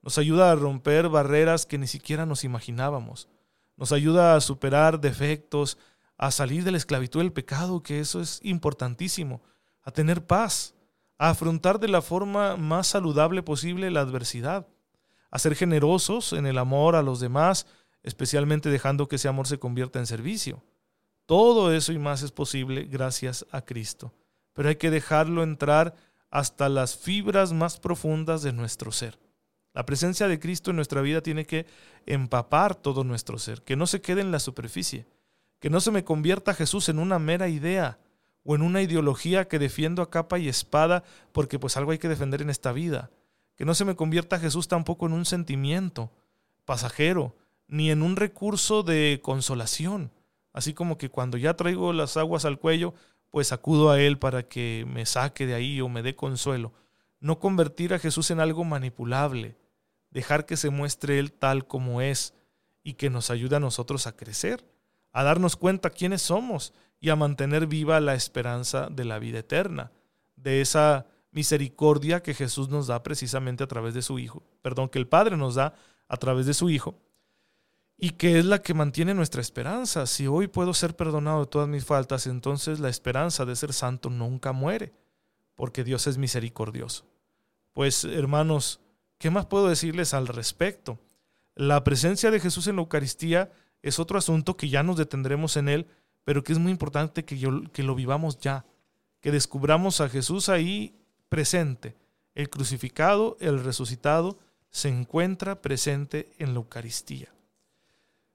Nos 0.02 0.18
ayuda 0.18 0.52
a 0.52 0.56
romper 0.56 1.10
barreras 1.10 1.66
que 1.66 1.78
ni 1.78 1.88
siquiera 1.88 2.26
nos 2.26 2.44
imaginábamos. 2.44 3.28
Nos 3.76 3.92
ayuda 3.92 4.36
a 4.36 4.42
superar 4.42 5.02
defectos, 5.02 5.78
a 6.18 6.32
salir 6.32 6.64
de 6.64 6.72
la 6.72 6.78
esclavitud 6.78 7.20
del 7.20 7.34
pecado, 7.34 7.84
que 7.84 8.00
eso 8.00 8.22
es 8.22 8.40
importantísimo, 8.44 9.42
a 9.84 9.92
tener 9.92 10.26
paz, 10.26 10.74
a 11.18 11.30
afrontar 11.30 11.80
de 11.80 11.88
la 11.88 12.02
forma 12.02 12.58
más 12.58 12.88
saludable 12.88 13.44
posible 13.44 13.92
la 13.92 14.02
adversidad, 14.02 14.68
a 15.32 15.40
ser 15.40 15.56
generosos 15.56 16.34
en 16.34 16.46
el 16.46 16.58
amor 16.58 16.96
a 16.96 17.02
los 17.02 17.20
demás, 17.20 17.68
especialmente 18.04 18.70
dejando 18.70 19.08
que 19.08 19.18
ese 19.18 19.28
amor 19.28 19.48
se 19.48 19.60
convierta 19.60 20.00
en 20.00 20.06
servicio. 20.06 20.64
Todo 21.26 21.74
eso 21.74 21.92
y 21.92 22.00
más 22.00 22.22
es 22.22 22.32
posible 22.32 22.84
gracias 22.84 23.46
a 23.52 23.62
Cristo, 23.62 24.14
pero 24.54 24.70
hay 24.70 24.76
que 24.76 24.92
dejarlo 24.92 25.44
entrar 25.44 25.96
hasta 26.30 26.70
las 26.70 26.96
fibras 26.96 27.54
más 27.54 27.80
profundas 27.80 28.44
de 28.44 28.54
nuestro 28.54 28.92
ser. 28.92 29.18
La 29.74 29.86
presencia 29.86 30.28
de 30.28 30.40
Cristo 30.40 30.70
en 30.70 30.78
nuestra 30.78 31.02
vida 31.02 31.22
tiene 31.22 31.46
que 31.46 31.66
empapar 32.06 32.76
todo 32.76 33.04
nuestro 33.04 33.38
ser, 33.38 33.62
que 33.64 33.76
no 33.76 33.88
se 33.88 34.02
quede 34.02 34.22
en 34.22 34.32
la 34.32 34.40
superficie, 34.40 35.06
que 35.60 35.70
no 35.70 35.80
se 35.82 35.92
me 35.92 36.04
convierta 36.04 36.54
Jesús 36.54 36.90
en 36.90 37.00
una 37.00 37.20
mera 37.20 37.48
idea 37.48 38.00
o 38.44 38.56
en 38.56 38.62
una 38.62 38.82
ideología 38.82 39.48
que 39.48 39.60
defiendo 39.60 40.02
a 40.02 40.10
capa 40.10 40.38
y 40.38 40.48
espada 40.48 41.04
porque 41.32 41.60
pues 41.60 41.78
algo 41.78 41.92
hay 41.92 41.98
que 41.98 42.10
defender 42.10 42.42
en 42.42 42.50
esta 42.50 42.72
vida, 42.72 43.10
que 43.56 43.66
no 43.66 43.74
se 43.74 43.86
me 43.86 43.96
convierta 43.96 44.40
Jesús 44.40 44.68
tampoco 44.68 45.08
en 45.08 45.14
un 45.14 45.26
sentimiento 45.26 46.12
pasajero, 46.66 47.36
ni 47.68 47.90
en 47.90 48.02
un 48.02 48.16
recurso 48.16 48.84
de 48.84 49.20
consolación, 49.24 50.12
así 50.54 50.74
como 50.74 50.98
que 50.98 51.10
cuando 51.10 51.38
ya 51.38 51.56
traigo 51.56 51.94
las 51.94 52.18
aguas 52.18 52.46
al 52.46 52.60
cuello, 52.60 52.94
pues 53.32 53.52
acudo 53.52 53.90
a 53.90 54.00
Él 54.00 54.18
para 54.18 54.44
que 54.44 54.86
me 54.88 55.06
saque 55.06 55.46
de 55.46 55.56
ahí 55.56 55.82
o 55.82 55.90
me 55.90 56.04
dé 56.04 56.16
consuelo. 56.16 56.74
No 57.20 57.40
convertir 57.40 57.94
a 57.94 58.00
Jesús 58.00 58.32
en 58.32 58.40
algo 58.40 58.64
manipulable, 58.64 59.58
dejar 60.12 60.46
que 60.46 60.56
se 60.56 60.70
muestre 60.70 61.20
Él 61.20 61.34
tal 61.34 61.68
como 61.68 62.02
es 62.02 62.34
y 62.84 62.94
que 62.94 63.10
nos 63.10 63.32
ayude 63.32 63.56
a 63.56 63.60
nosotros 63.60 64.08
a 64.08 64.16
crecer, 64.16 64.64
a 65.16 65.24
darnos 65.24 65.56
cuenta 65.56 65.90
quiénes 65.90 66.22
somos 66.22 66.74
y 67.00 67.10
a 67.10 67.16
mantener 67.16 67.68
viva 67.68 68.00
la 68.00 68.16
esperanza 68.16 68.88
de 68.92 69.06
la 69.06 69.20
vida 69.20 69.40
eterna, 69.40 69.92
de 70.36 70.62
esa 70.62 71.08
misericordia 71.32 72.22
que 72.22 72.34
Jesús 72.34 72.70
nos 72.70 72.88
da 72.88 73.02
precisamente 73.04 73.64
a 73.64 73.68
través 73.68 73.94
de 73.94 74.02
su 74.02 74.20
Hijo, 74.20 74.44
perdón, 74.62 74.90
que 74.90 75.00
el 75.00 75.08
Padre 75.08 75.38
nos 75.38 75.56
da 75.56 75.74
a 76.08 76.18
través 76.18 76.46
de 76.46 76.54
su 76.54 76.70
Hijo, 76.70 77.00
y 77.98 78.12
que 78.12 78.40
es 78.40 78.46
la 78.46 78.62
que 78.62 78.74
mantiene 78.74 79.14
nuestra 79.14 79.42
esperanza. 79.42 80.06
Si 80.06 80.28
hoy 80.28 80.48
puedo 80.48 80.74
ser 80.74 80.96
perdonado 80.96 81.42
de 81.42 81.48
todas 81.48 81.70
mis 81.70 81.86
faltas, 81.86 82.28
entonces 82.28 82.80
la 82.80 82.90
esperanza 82.90 83.46
de 83.46 83.56
ser 83.56 83.72
santo 83.72 84.10
nunca 84.10 84.52
muere, 84.52 84.94
porque 85.56 85.84
Dios 85.84 86.08
es 86.08 86.18
misericordioso. 86.18 87.06
Pues 87.72 88.04
hermanos, 88.04 88.82
¿Qué 89.18 89.30
más 89.30 89.46
puedo 89.46 89.68
decirles 89.68 90.14
al 90.14 90.28
respecto? 90.28 91.00
La 91.56 91.84
presencia 91.84 92.32
de 92.32 92.40
Jesús 92.40 92.68
en 92.68 92.76
la 92.76 92.82
Eucaristía 92.82 93.52
es 93.86 94.00
otro 94.00 94.18
asunto 94.18 94.58
que 94.58 94.68
ya 94.68 94.82
nos 94.82 94.98
detendremos 94.98 95.58
en 95.58 95.70
él, 95.70 95.88
pero 96.24 96.44
que 96.44 96.54
es 96.54 96.58
muy 96.58 96.72
importante 96.72 97.24
que, 97.24 97.38
que 97.72 97.84
lo 97.84 97.94
vivamos 97.94 98.40
ya, 98.40 98.66
que 99.22 99.32
descubramos 99.32 100.02
a 100.02 100.10
Jesús 100.10 100.50
ahí 100.50 100.96
presente. 101.30 101.96
El 102.34 102.50
crucificado, 102.50 103.38
el 103.40 103.64
resucitado, 103.64 104.40
se 104.72 104.90
encuentra 104.90 105.62
presente 105.62 106.34
en 106.40 106.56
la 106.56 106.62
Eucaristía. 106.62 107.32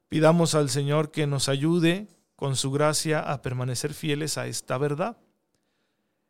Pidamos 0.08 0.54
al 0.54 0.70
Señor 0.70 1.10
que 1.10 1.26
nos 1.26 1.48
ayude 1.48 2.06
con 2.36 2.54
su 2.54 2.70
gracia 2.70 3.18
a 3.18 3.42
permanecer 3.42 3.92
fieles 3.92 4.38
a 4.38 4.46
esta 4.46 4.78
verdad. 4.78 5.16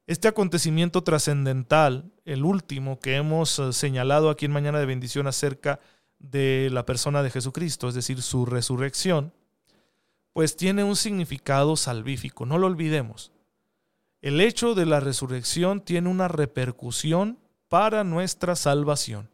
Este 0.06 0.28
acontecimiento 0.28 1.04
trascendental, 1.04 2.10
el 2.24 2.46
último 2.46 2.98
que 3.00 3.16
hemos 3.16 3.58
eh, 3.58 3.74
señalado 3.74 4.30
aquí 4.30 4.46
en 4.46 4.52
Mañana 4.52 4.78
de 4.78 4.86
Bendición 4.86 5.26
acerca 5.26 5.76
de 5.76 5.99
la 6.20 6.86
persona 6.86 7.22
de 7.22 7.30
Jesucristo, 7.30 7.88
es 7.88 7.94
decir, 7.94 8.22
su 8.22 8.46
resurrección, 8.46 9.32
pues 10.32 10.56
tiene 10.56 10.84
un 10.84 10.96
significado 10.96 11.76
salvífico, 11.76 12.46
no 12.46 12.58
lo 12.58 12.66
olvidemos. 12.66 13.32
El 14.20 14.40
hecho 14.40 14.74
de 14.74 14.86
la 14.86 15.00
resurrección 15.00 15.80
tiene 15.80 16.08
una 16.08 16.28
repercusión 16.28 17.38
para 17.68 18.04
nuestra 18.04 18.54
salvación. 18.54 19.30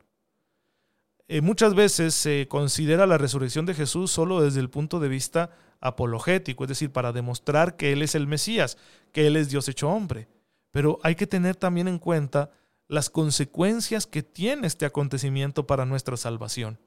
Eh, 1.29 1.41
muchas 1.41 1.75
veces 1.75 2.15
se 2.15 2.47
considera 2.49 3.07
la 3.07 3.19
resurrección 3.19 3.67
de 3.67 3.75
Jesús 3.75 4.13
solo 4.13 4.41
desde 4.41 4.61
el 4.61 4.71
punto 4.71 5.01
de 5.01 5.09
vista 5.09 5.51
apologético, 5.81 6.65
es 6.65 6.69
decir, 6.69 6.93
para 6.93 7.13
demostrar 7.13 7.77
que 7.77 7.93
Él 7.93 8.03
es 8.03 8.15
el 8.15 8.29
Mesías, 8.29 8.79
que 9.13 9.27
Él 9.27 9.37
es 9.37 9.51
Dios 9.51 9.69
hecho 9.69 9.89
hombre. 9.89 10.29
Pero 10.71 11.01
hay 11.03 11.17
que 11.17 11.27
tener 11.27 11.57
también 11.57 11.89
en 11.89 11.99
cuenta 11.99 12.51
las 12.89 13.11
consecuencias 13.11 14.07
que 14.07 14.23
tiene 14.23 14.67
este 14.67 14.87
acontecimiento 14.87 15.67
para 15.67 15.87
nuestra 15.87 16.17
salvación. 16.17 16.79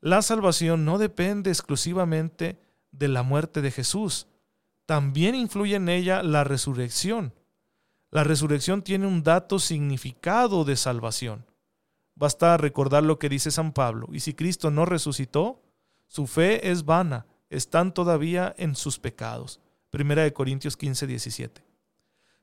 La 0.00 0.22
salvación 0.22 0.84
no 0.84 0.98
depende 0.98 1.50
exclusivamente 1.50 2.58
de 2.90 3.08
la 3.08 3.22
muerte 3.22 3.62
de 3.62 3.70
Jesús, 3.70 4.26
también 4.86 5.34
influye 5.34 5.76
en 5.76 5.88
ella 5.88 6.22
la 6.22 6.44
resurrección. 6.44 7.32
La 8.10 8.22
resurrección 8.22 8.82
tiene 8.82 9.06
un 9.06 9.22
dato 9.22 9.58
significado 9.58 10.64
de 10.64 10.76
salvación. 10.76 11.46
Basta 12.14 12.56
recordar 12.56 13.02
lo 13.02 13.18
que 13.18 13.28
dice 13.28 13.50
San 13.50 13.72
Pablo, 13.72 14.08
y 14.12 14.20
si 14.20 14.34
Cristo 14.34 14.70
no 14.70 14.84
resucitó, 14.84 15.62
su 16.06 16.26
fe 16.26 16.70
es 16.70 16.84
vana, 16.84 17.26
están 17.50 17.92
todavía 17.92 18.54
en 18.56 18.76
sus 18.76 18.98
pecados. 18.98 19.58
Primera 19.90 20.22
de 20.22 20.32
Corintios 20.32 20.76
15, 20.76 21.06
17. 21.06 21.63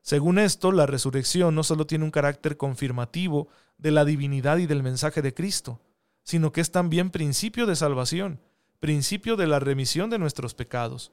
Según 0.02 0.40
esto, 0.40 0.72
la 0.72 0.86
resurrección 0.86 1.54
no 1.54 1.64
solo 1.64 1.86
tiene 1.86 2.06
un 2.06 2.12
carácter 2.12 2.58
confirmativo 2.58 3.48
de 3.78 3.92
la 3.92 4.06
divinidad 4.06 4.58
y 4.58 4.66
del 4.66 4.84
mensaje 4.84 5.22
de 5.22 5.34
Cristo, 5.34 5.80
sino 6.24 6.52
que 6.52 6.62
es 6.62 6.72
también 6.72 7.12
principio 7.12 7.66
de 7.66 7.76
salvación, 7.76 8.40
principio 8.80 9.36
de 9.36 9.48
la 9.48 9.60
remisión 9.60 10.10
de 10.10 10.20
nuestros 10.20 10.54
pecados. 10.56 11.12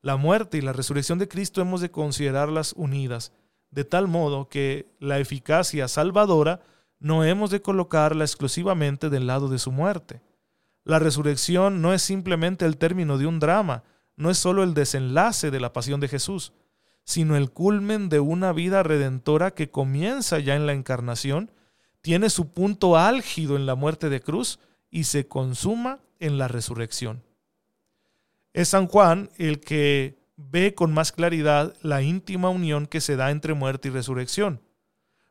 La 0.00 0.16
muerte 0.16 0.58
y 0.58 0.62
la 0.62 0.72
resurrección 0.72 1.18
de 1.18 1.28
Cristo 1.28 1.60
hemos 1.60 1.80
de 1.80 1.90
considerarlas 1.90 2.74
unidas, 2.76 3.32
de 3.70 3.84
tal 3.84 4.08
modo 4.08 4.48
que 4.48 4.86
la 5.00 5.18
eficacia 5.18 5.88
salvadora 5.88 6.60
no 7.00 7.24
hemos 7.24 7.50
de 7.50 7.60
colocarla 7.60 8.24
exclusivamente 8.24 9.10
del 9.10 9.26
lado 9.26 9.48
de 9.48 9.58
su 9.58 9.72
muerte. 9.72 10.22
La 10.84 10.98
resurrección 10.98 11.82
no 11.82 11.92
es 11.92 12.02
simplemente 12.02 12.64
el 12.64 12.76
término 12.76 13.18
de 13.18 13.26
un 13.26 13.40
drama, 13.40 13.82
no 14.16 14.30
es 14.30 14.38
solo 14.38 14.62
el 14.62 14.74
desenlace 14.74 15.50
de 15.50 15.60
la 15.60 15.72
pasión 15.72 16.00
de 16.00 16.08
Jesús, 16.08 16.52
sino 17.04 17.36
el 17.36 17.50
culmen 17.50 18.08
de 18.08 18.20
una 18.20 18.52
vida 18.52 18.82
redentora 18.82 19.52
que 19.52 19.70
comienza 19.70 20.38
ya 20.38 20.56
en 20.56 20.66
la 20.66 20.72
encarnación, 20.72 21.50
tiene 22.00 22.30
su 22.30 22.52
punto 22.52 22.96
álgido 22.96 23.56
en 23.56 23.66
la 23.66 23.74
muerte 23.74 24.08
de 24.08 24.20
cruz 24.20 24.58
y 24.90 25.04
se 25.04 25.26
consuma 25.26 26.00
en 26.20 26.38
la 26.38 26.48
resurrección. 26.48 27.22
Es 28.52 28.68
San 28.68 28.86
Juan 28.86 29.30
el 29.36 29.60
que 29.60 30.18
ve 30.36 30.74
con 30.74 30.92
más 30.92 31.12
claridad 31.12 31.74
la 31.82 32.02
íntima 32.02 32.48
unión 32.48 32.86
que 32.86 33.00
se 33.00 33.16
da 33.16 33.30
entre 33.30 33.54
muerte 33.54 33.88
y 33.88 33.90
resurrección. 33.90 34.60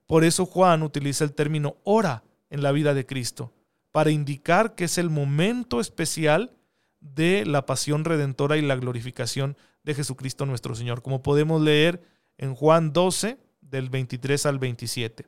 Por 0.07 0.23
eso 0.23 0.45
Juan 0.45 0.83
utiliza 0.83 1.23
el 1.23 1.33
término 1.33 1.77
hora 1.83 2.23
en 2.49 2.61
la 2.61 2.71
vida 2.71 2.93
de 2.93 3.05
Cristo, 3.05 3.53
para 3.91 4.11
indicar 4.11 4.75
que 4.75 4.85
es 4.85 4.97
el 4.97 5.09
momento 5.09 5.79
especial 5.79 6.51
de 6.99 7.45
la 7.45 7.65
pasión 7.65 8.05
redentora 8.05 8.57
y 8.57 8.61
la 8.61 8.75
glorificación 8.75 9.57
de 9.83 9.93
Jesucristo 9.93 10.45
nuestro 10.45 10.75
Señor, 10.75 11.01
como 11.01 11.21
podemos 11.21 11.61
leer 11.61 12.01
en 12.37 12.55
Juan 12.55 12.93
12, 12.93 13.37
del 13.61 13.89
23 13.89 14.45
al 14.45 14.59
27. 14.59 15.27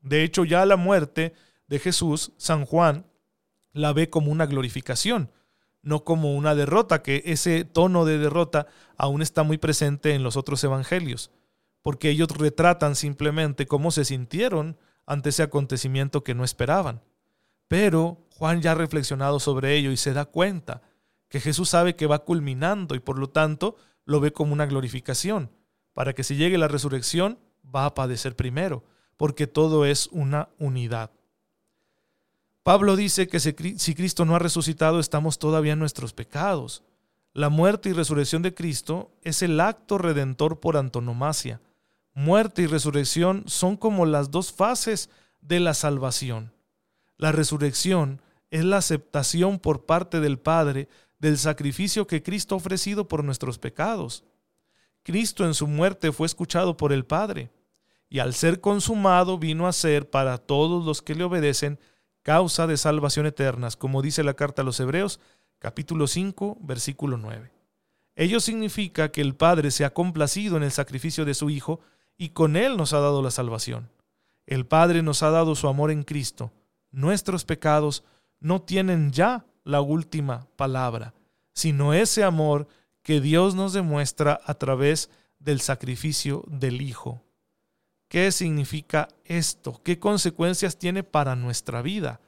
De 0.00 0.22
hecho, 0.22 0.44
ya 0.44 0.64
la 0.64 0.76
muerte 0.76 1.34
de 1.66 1.78
Jesús, 1.78 2.32
San 2.36 2.64
Juan 2.64 3.06
la 3.72 3.92
ve 3.92 4.10
como 4.10 4.32
una 4.32 4.46
glorificación, 4.46 5.30
no 5.82 6.04
como 6.04 6.34
una 6.34 6.54
derrota, 6.54 7.02
que 7.02 7.22
ese 7.26 7.64
tono 7.64 8.04
de 8.04 8.18
derrota 8.18 8.66
aún 8.96 9.22
está 9.22 9.42
muy 9.42 9.58
presente 9.58 10.14
en 10.14 10.22
los 10.22 10.36
otros 10.36 10.62
evangelios, 10.64 11.30
porque 11.82 12.10
ellos 12.10 12.28
retratan 12.36 12.96
simplemente 12.96 13.66
cómo 13.66 13.90
se 13.90 14.04
sintieron 14.04 14.78
ante 15.06 15.30
ese 15.30 15.42
acontecimiento 15.42 16.22
que 16.22 16.34
no 16.34 16.44
esperaban. 16.44 17.02
Pero 17.68 18.26
Juan 18.36 18.62
ya 18.62 18.72
ha 18.72 18.74
reflexionado 18.74 19.40
sobre 19.40 19.76
ello 19.76 19.90
y 19.90 19.96
se 19.96 20.12
da 20.12 20.24
cuenta 20.24 20.82
que 21.30 21.40
Jesús 21.40 21.70
sabe 21.70 21.96
que 21.96 22.06
va 22.06 22.24
culminando 22.24 22.94
y 22.94 23.00
por 23.00 23.18
lo 23.18 23.30
tanto 23.30 23.76
lo 24.04 24.20
ve 24.20 24.32
como 24.32 24.52
una 24.52 24.66
glorificación. 24.66 25.50
Para 25.94 26.12
que 26.12 26.24
si 26.24 26.36
llegue 26.36 26.58
la 26.58 26.68
resurrección, 26.68 27.38
va 27.64 27.86
a 27.86 27.94
padecer 27.94 28.36
primero, 28.36 28.84
porque 29.16 29.46
todo 29.46 29.86
es 29.86 30.08
una 30.08 30.50
unidad. 30.58 31.12
Pablo 32.62 32.96
dice 32.96 33.28
que 33.28 33.40
si 33.40 33.94
Cristo 33.94 34.24
no 34.24 34.34
ha 34.34 34.38
resucitado, 34.38 35.00
estamos 35.00 35.38
todavía 35.38 35.72
en 35.72 35.78
nuestros 35.78 36.12
pecados. 36.12 36.82
La 37.32 37.48
muerte 37.48 37.88
y 37.88 37.92
resurrección 37.92 38.42
de 38.42 38.52
Cristo 38.52 39.12
es 39.22 39.42
el 39.42 39.60
acto 39.60 39.98
redentor 39.98 40.58
por 40.58 40.76
antonomasia. 40.76 41.60
Muerte 42.12 42.62
y 42.62 42.66
resurrección 42.66 43.44
son 43.46 43.76
como 43.76 44.04
las 44.04 44.32
dos 44.32 44.52
fases 44.52 45.10
de 45.40 45.60
la 45.60 45.74
salvación. 45.74 46.52
La 47.16 47.30
resurrección 47.30 48.20
es 48.50 48.64
la 48.64 48.78
aceptación 48.78 49.60
por 49.60 49.86
parte 49.86 50.18
del 50.18 50.40
Padre 50.40 50.88
del 51.20 51.38
sacrificio 51.38 52.06
que 52.06 52.22
Cristo 52.22 52.54
ha 52.54 52.58
ofrecido 52.58 53.06
por 53.06 53.22
nuestros 53.22 53.58
pecados. 53.58 54.24
Cristo 55.02 55.44
en 55.44 55.54
su 55.54 55.66
muerte 55.66 56.12
fue 56.12 56.26
escuchado 56.26 56.76
por 56.76 56.92
el 56.92 57.04
Padre, 57.04 57.50
y 58.08 58.18
al 58.18 58.34
ser 58.34 58.60
consumado 58.60 59.38
vino 59.38 59.68
a 59.68 59.72
ser 59.72 60.10
para 60.10 60.38
todos 60.38 60.84
los 60.84 61.00
que 61.00 61.14
le 61.14 61.24
obedecen 61.24 61.78
causa 62.22 62.66
de 62.66 62.76
salvación 62.76 63.26
eternas, 63.26 63.76
como 63.76 64.02
dice 64.02 64.24
la 64.24 64.34
carta 64.34 64.62
a 64.62 64.64
los 64.64 64.80
Hebreos, 64.80 65.20
capítulo 65.58 66.06
5, 66.06 66.58
versículo 66.60 67.16
9. 67.16 67.52
Ello 68.16 68.40
significa 68.40 69.12
que 69.12 69.20
el 69.20 69.36
Padre 69.36 69.70
se 69.70 69.84
ha 69.84 69.94
complacido 69.94 70.56
en 70.56 70.62
el 70.62 70.72
sacrificio 70.72 71.24
de 71.24 71.34
su 71.34 71.50
Hijo 71.50 71.80
y 72.16 72.30
con 72.30 72.56
Él 72.56 72.76
nos 72.76 72.92
ha 72.92 73.00
dado 73.00 73.22
la 73.22 73.30
salvación. 73.30 73.90
El 74.46 74.66
Padre 74.66 75.02
nos 75.02 75.22
ha 75.22 75.30
dado 75.30 75.54
su 75.54 75.68
amor 75.68 75.90
en 75.90 76.02
Cristo. 76.02 76.52
Nuestros 76.90 77.44
pecados 77.44 78.04
no 78.40 78.62
tienen 78.62 79.12
ya 79.12 79.46
la 79.64 79.80
última 79.80 80.46
palabra, 80.56 81.14
sino 81.52 81.94
ese 81.94 82.24
amor 82.24 82.68
que 83.02 83.20
Dios 83.20 83.54
nos 83.54 83.72
demuestra 83.72 84.40
a 84.44 84.54
través 84.54 85.10
del 85.38 85.60
sacrificio 85.60 86.44
del 86.46 86.82
Hijo. 86.82 87.22
¿Qué 88.08 88.32
significa 88.32 89.08
esto? 89.24 89.80
¿Qué 89.84 89.98
consecuencias 89.98 90.78
tiene 90.78 91.02
para 91.02 91.36
nuestra 91.36 91.80
vida? 91.80 92.20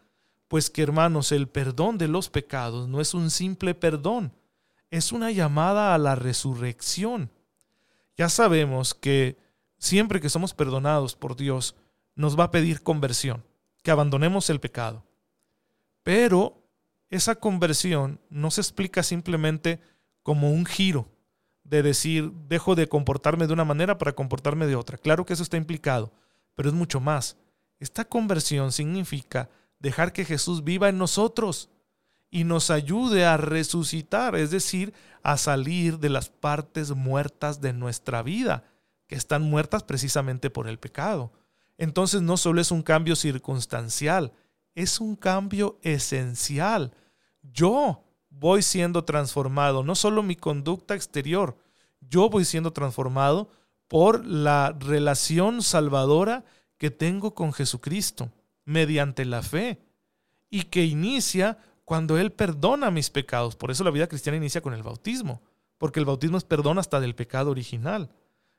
Pues 0.49 0.71
que 0.71 0.83
hermanos, 0.83 1.33
el 1.33 1.49
perdón 1.49 1.99
de 1.99 2.09
los 2.09 2.31
pecados 2.31 2.89
no 2.89 3.01
es 3.01 3.15
un 3.15 3.31
simple 3.31 3.75
perdón, 3.75 4.33
es 4.91 5.11
una 5.11 5.31
llamada 5.31 5.95
a 5.95 5.99
la 5.99 6.15
resurrección. 6.15 7.31
Ya 8.17 8.29
sabemos 8.29 8.95
que 8.95 9.37
siempre 9.79 10.21
que 10.21 10.29
somos 10.29 10.55
perdonados 10.55 11.17
por 11.17 11.35
Dios, 11.35 11.75
nos 12.15 12.39
va 12.39 12.45
a 12.45 12.51
pedir 12.53 12.83
conversión, 12.83 13.43
que 13.83 13.91
abandonemos 13.91 14.49
el 14.51 14.61
pecado. 14.61 15.03
Pero 16.05 16.62
esa 17.13 17.35
conversión 17.35 18.21
no 18.31 18.51
se 18.51 18.63
explica 18.63 19.03
simplemente 19.03 19.81
como 20.23 20.51
un 20.51 20.65
giro, 20.65 21.11
de 21.63 21.83
decir, 21.83 22.33
dejo 22.49 22.75
de 22.75 22.89
comportarme 22.89 23.47
de 23.47 23.53
una 23.53 23.67
manera 23.67 23.99
para 23.99 24.15
comportarme 24.15 24.67
de 24.67 24.77
otra. 24.77 24.97
Claro 24.97 25.27
que 25.27 25.35
eso 25.35 25.43
está 25.43 25.59
implicado, 25.59 26.11
pero 26.55 26.71
es 26.71 26.75
mucho 26.75 27.01
más. 27.01 27.37
Esta 27.79 28.07
conversión 28.07 28.73
significa 28.73 29.51
dejar 29.79 30.15
que 30.15 30.25
Jesús 30.25 30.65
viva 30.65 30.89
en 30.89 30.97
nosotros 30.97 31.69
y 32.31 32.45
nos 32.45 32.71
ayude 32.71 33.27
a 33.27 33.37
resucitar, 33.37 34.35
es 34.35 34.51
decir, 34.51 34.95
a 35.23 35.37
salir 35.37 35.99
de 35.99 36.09
las 36.09 36.31
partes 36.31 36.93
muertas 36.93 37.61
de 37.61 37.75
nuestra 37.75 38.23
vida, 38.23 38.65
que 39.07 39.17
están 39.17 39.43
muertas 39.43 39.83
precisamente 39.83 40.49
por 40.49 40.67
el 40.67 40.79
pecado. 40.79 41.31
Entonces 41.77 42.23
no 42.23 42.39
solo 42.39 42.63
es 42.63 42.71
un 42.71 42.83
cambio 42.83 43.17
circunstancial, 43.17 44.33
es 44.75 44.99
un 44.99 45.15
cambio 45.15 45.79
esencial. 45.83 46.95
Yo 47.43 48.05
voy 48.31 48.63
siendo 48.63 49.05
transformado, 49.05 49.83
no 49.83 49.95
solo 49.95 50.23
mi 50.23 50.37
conducta 50.37 50.95
exterior, 50.95 51.57
yo 52.01 52.29
voy 52.29 52.45
siendo 52.45 52.73
transformado 52.73 53.51
por 53.89 54.25
la 54.27 54.75
relación 54.79 55.63
salvadora 55.63 56.45
que 56.79 56.91
tengo 56.91 57.35
con 57.35 57.53
Jesucristo 57.53 58.31
mediante 58.65 59.25
la 59.25 59.43
fe 59.43 59.81
y 60.51 60.65
que 60.65 60.85
inicia 60.85 61.59
cuando 61.85 62.19
Él 62.19 62.33
perdona 62.33 62.91
mis 62.91 63.11
pecados. 63.11 63.57
Por 63.57 63.71
eso 63.71 63.85
la 63.85 63.91
vida 63.91 64.07
cristiana 64.07 64.37
inicia 64.37 64.63
con 64.63 64.75
el 64.75 64.83
bautismo, 64.83 65.43
porque 65.79 66.01
el 66.01 66.07
bautismo 66.07 66.39
es 66.39 66.45
perdón 66.45 66.79
hasta 66.79 67.01
del 67.01 67.15
pecado 67.15 67.51
original. 67.51 68.11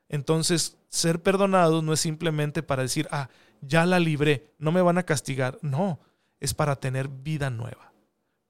Entonces, 0.08 0.76
ser 0.88 1.22
perdonado 1.22 1.82
no 1.82 1.92
es 1.92 2.00
simplemente 2.00 2.62
para 2.62 2.82
decir, 2.82 3.08
ah, 3.10 3.28
ya 3.60 3.86
la 3.86 3.98
libré, 3.98 4.52
no 4.58 4.72
me 4.72 4.82
van 4.82 4.98
a 4.98 5.04
castigar. 5.04 5.58
No, 5.62 5.98
es 6.40 6.54
para 6.54 6.76
tener 6.76 7.08
vida 7.08 7.50
nueva. 7.50 7.93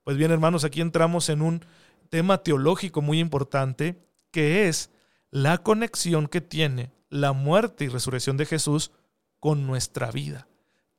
Pues 0.04 0.18
bien, 0.18 0.30
hermanos, 0.30 0.64
aquí 0.64 0.82
entramos 0.82 1.30
en 1.30 1.40
un 1.40 1.64
tema 2.10 2.42
teológico 2.42 3.00
muy 3.00 3.20
importante, 3.20 3.98
que 4.30 4.68
es 4.68 4.90
la 5.30 5.58
conexión 5.58 6.28
que 6.28 6.42
tiene 6.42 6.92
la 7.08 7.32
muerte 7.32 7.84
y 7.84 7.88
resurrección 7.88 8.36
de 8.36 8.44
Jesús 8.44 8.92
con 9.40 9.66
nuestra 9.66 10.10
vida. 10.10 10.46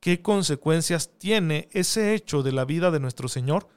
¿Qué 0.00 0.22
consecuencias 0.22 1.10
tiene 1.18 1.68
ese 1.72 2.14
hecho 2.14 2.42
de 2.42 2.52
la 2.52 2.64
vida 2.64 2.90
de 2.90 3.00
nuestro 3.00 3.28
Señor 3.28 3.68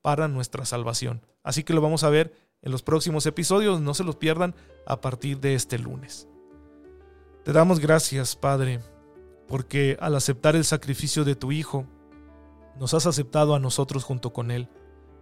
para 0.00 0.26
nuestra 0.26 0.64
salvación? 0.64 1.24
Así 1.42 1.64
que 1.64 1.74
lo 1.74 1.80
vamos 1.80 2.02
a 2.02 2.10
ver 2.10 2.34
en 2.62 2.72
los 2.72 2.82
próximos 2.82 3.26
episodios, 3.26 3.80
no 3.80 3.94
se 3.94 4.04
los 4.04 4.16
pierdan 4.16 4.54
a 4.86 5.00
partir 5.00 5.38
de 5.40 5.54
este 5.54 5.78
lunes. 5.78 6.28
Te 7.44 7.52
damos 7.52 7.78
gracias, 7.78 8.36
Padre, 8.36 8.80
porque 9.46 9.96
al 10.00 10.14
aceptar 10.14 10.56
el 10.56 10.64
sacrificio 10.64 11.24
de 11.24 11.36
tu 11.36 11.52
Hijo, 11.52 11.86
nos 12.78 12.94
has 12.94 13.06
aceptado 13.06 13.54
a 13.54 13.60
nosotros 13.60 14.04
junto 14.04 14.32
con 14.32 14.50
Él, 14.50 14.68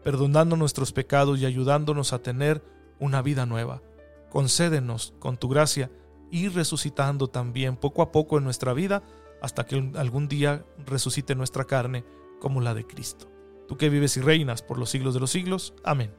perdonando 0.07 0.55
nuestros 0.55 0.93
pecados 0.93 1.41
y 1.41 1.47
ayudándonos 1.47 2.13
a 2.13 2.21
tener 2.21 2.63
una 3.01 3.23
vida 3.23 3.45
nueva. 3.45 3.83
Concédenos, 4.31 5.15
con 5.19 5.37
tu 5.37 5.49
gracia, 5.49 5.91
ir 6.31 6.55
resucitando 6.55 7.27
también 7.27 7.77
poco 7.77 8.03
a 8.03 8.13
poco 8.13 8.39
en 8.39 8.45
nuestra 8.45 8.73
vida 8.73 9.03
hasta 9.43 9.67
que 9.67 9.91
algún 9.97 10.29
día 10.29 10.65
resucite 10.87 11.35
nuestra 11.35 11.65
carne 11.65 12.05
como 12.41 12.61
la 12.61 12.73
de 12.73 12.87
Cristo. 12.87 13.29
Tú 13.67 13.77
que 13.77 13.89
vives 13.89 14.17
y 14.17 14.21
reinas 14.21 14.63
por 14.63 14.79
los 14.79 14.91
siglos 14.91 15.13
de 15.13 15.19
los 15.19 15.33
siglos. 15.33 15.75
Amén. 15.83 16.15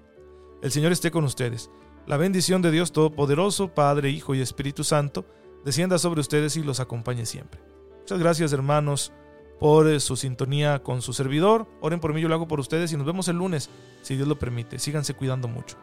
El 0.61 0.73
Señor 0.73 0.91
esté 0.91 1.09
con 1.09 1.23
ustedes. 1.23 1.71
La 2.07 2.17
bendición 2.17 2.61
de 2.61 2.71
Dios 2.71 2.91
Todopoderoso, 2.91 3.73
Padre, 3.73 4.09
Hijo 4.09 4.35
y 4.35 4.41
Espíritu 4.41 4.83
Santo, 4.83 5.25
descienda 5.63 5.97
sobre 5.97 6.19
ustedes 6.19 6.57
y 6.57 6.61
los 6.61 6.81
acompañe 6.81 7.25
siempre. 7.25 7.61
Muchas 8.01 8.19
gracias 8.19 8.51
hermanos 8.51 9.13
por 9.59 9.87
eh, 9.87 9.99
su 9.99 10.15
sintonía 10.15 10.83
con 10.83 11.01
su 11.01 11.13
servidor. 11.13 11.67
Oren 11.81 11.99
por 11.99 12.13
mí, 12.13 12.21
yo 12.21 12.27
lo 12.27 12.35
hago 12.35 12.47
por 12.47 12.59
ustedes 12.59 12.91
y 12.91 12.97
nos 12.97 13.05
vemos 13.05 13.27
el 13.27 13.37
lunes, 13.37 13.69
si 14.01 14.15
Dios 14.15 14.27
lo 14.27 14.37
permite. 14.37 14.79
Síganse 14.79 15.13
cuidando 15.13 15.47
mucho. 15.47 15.77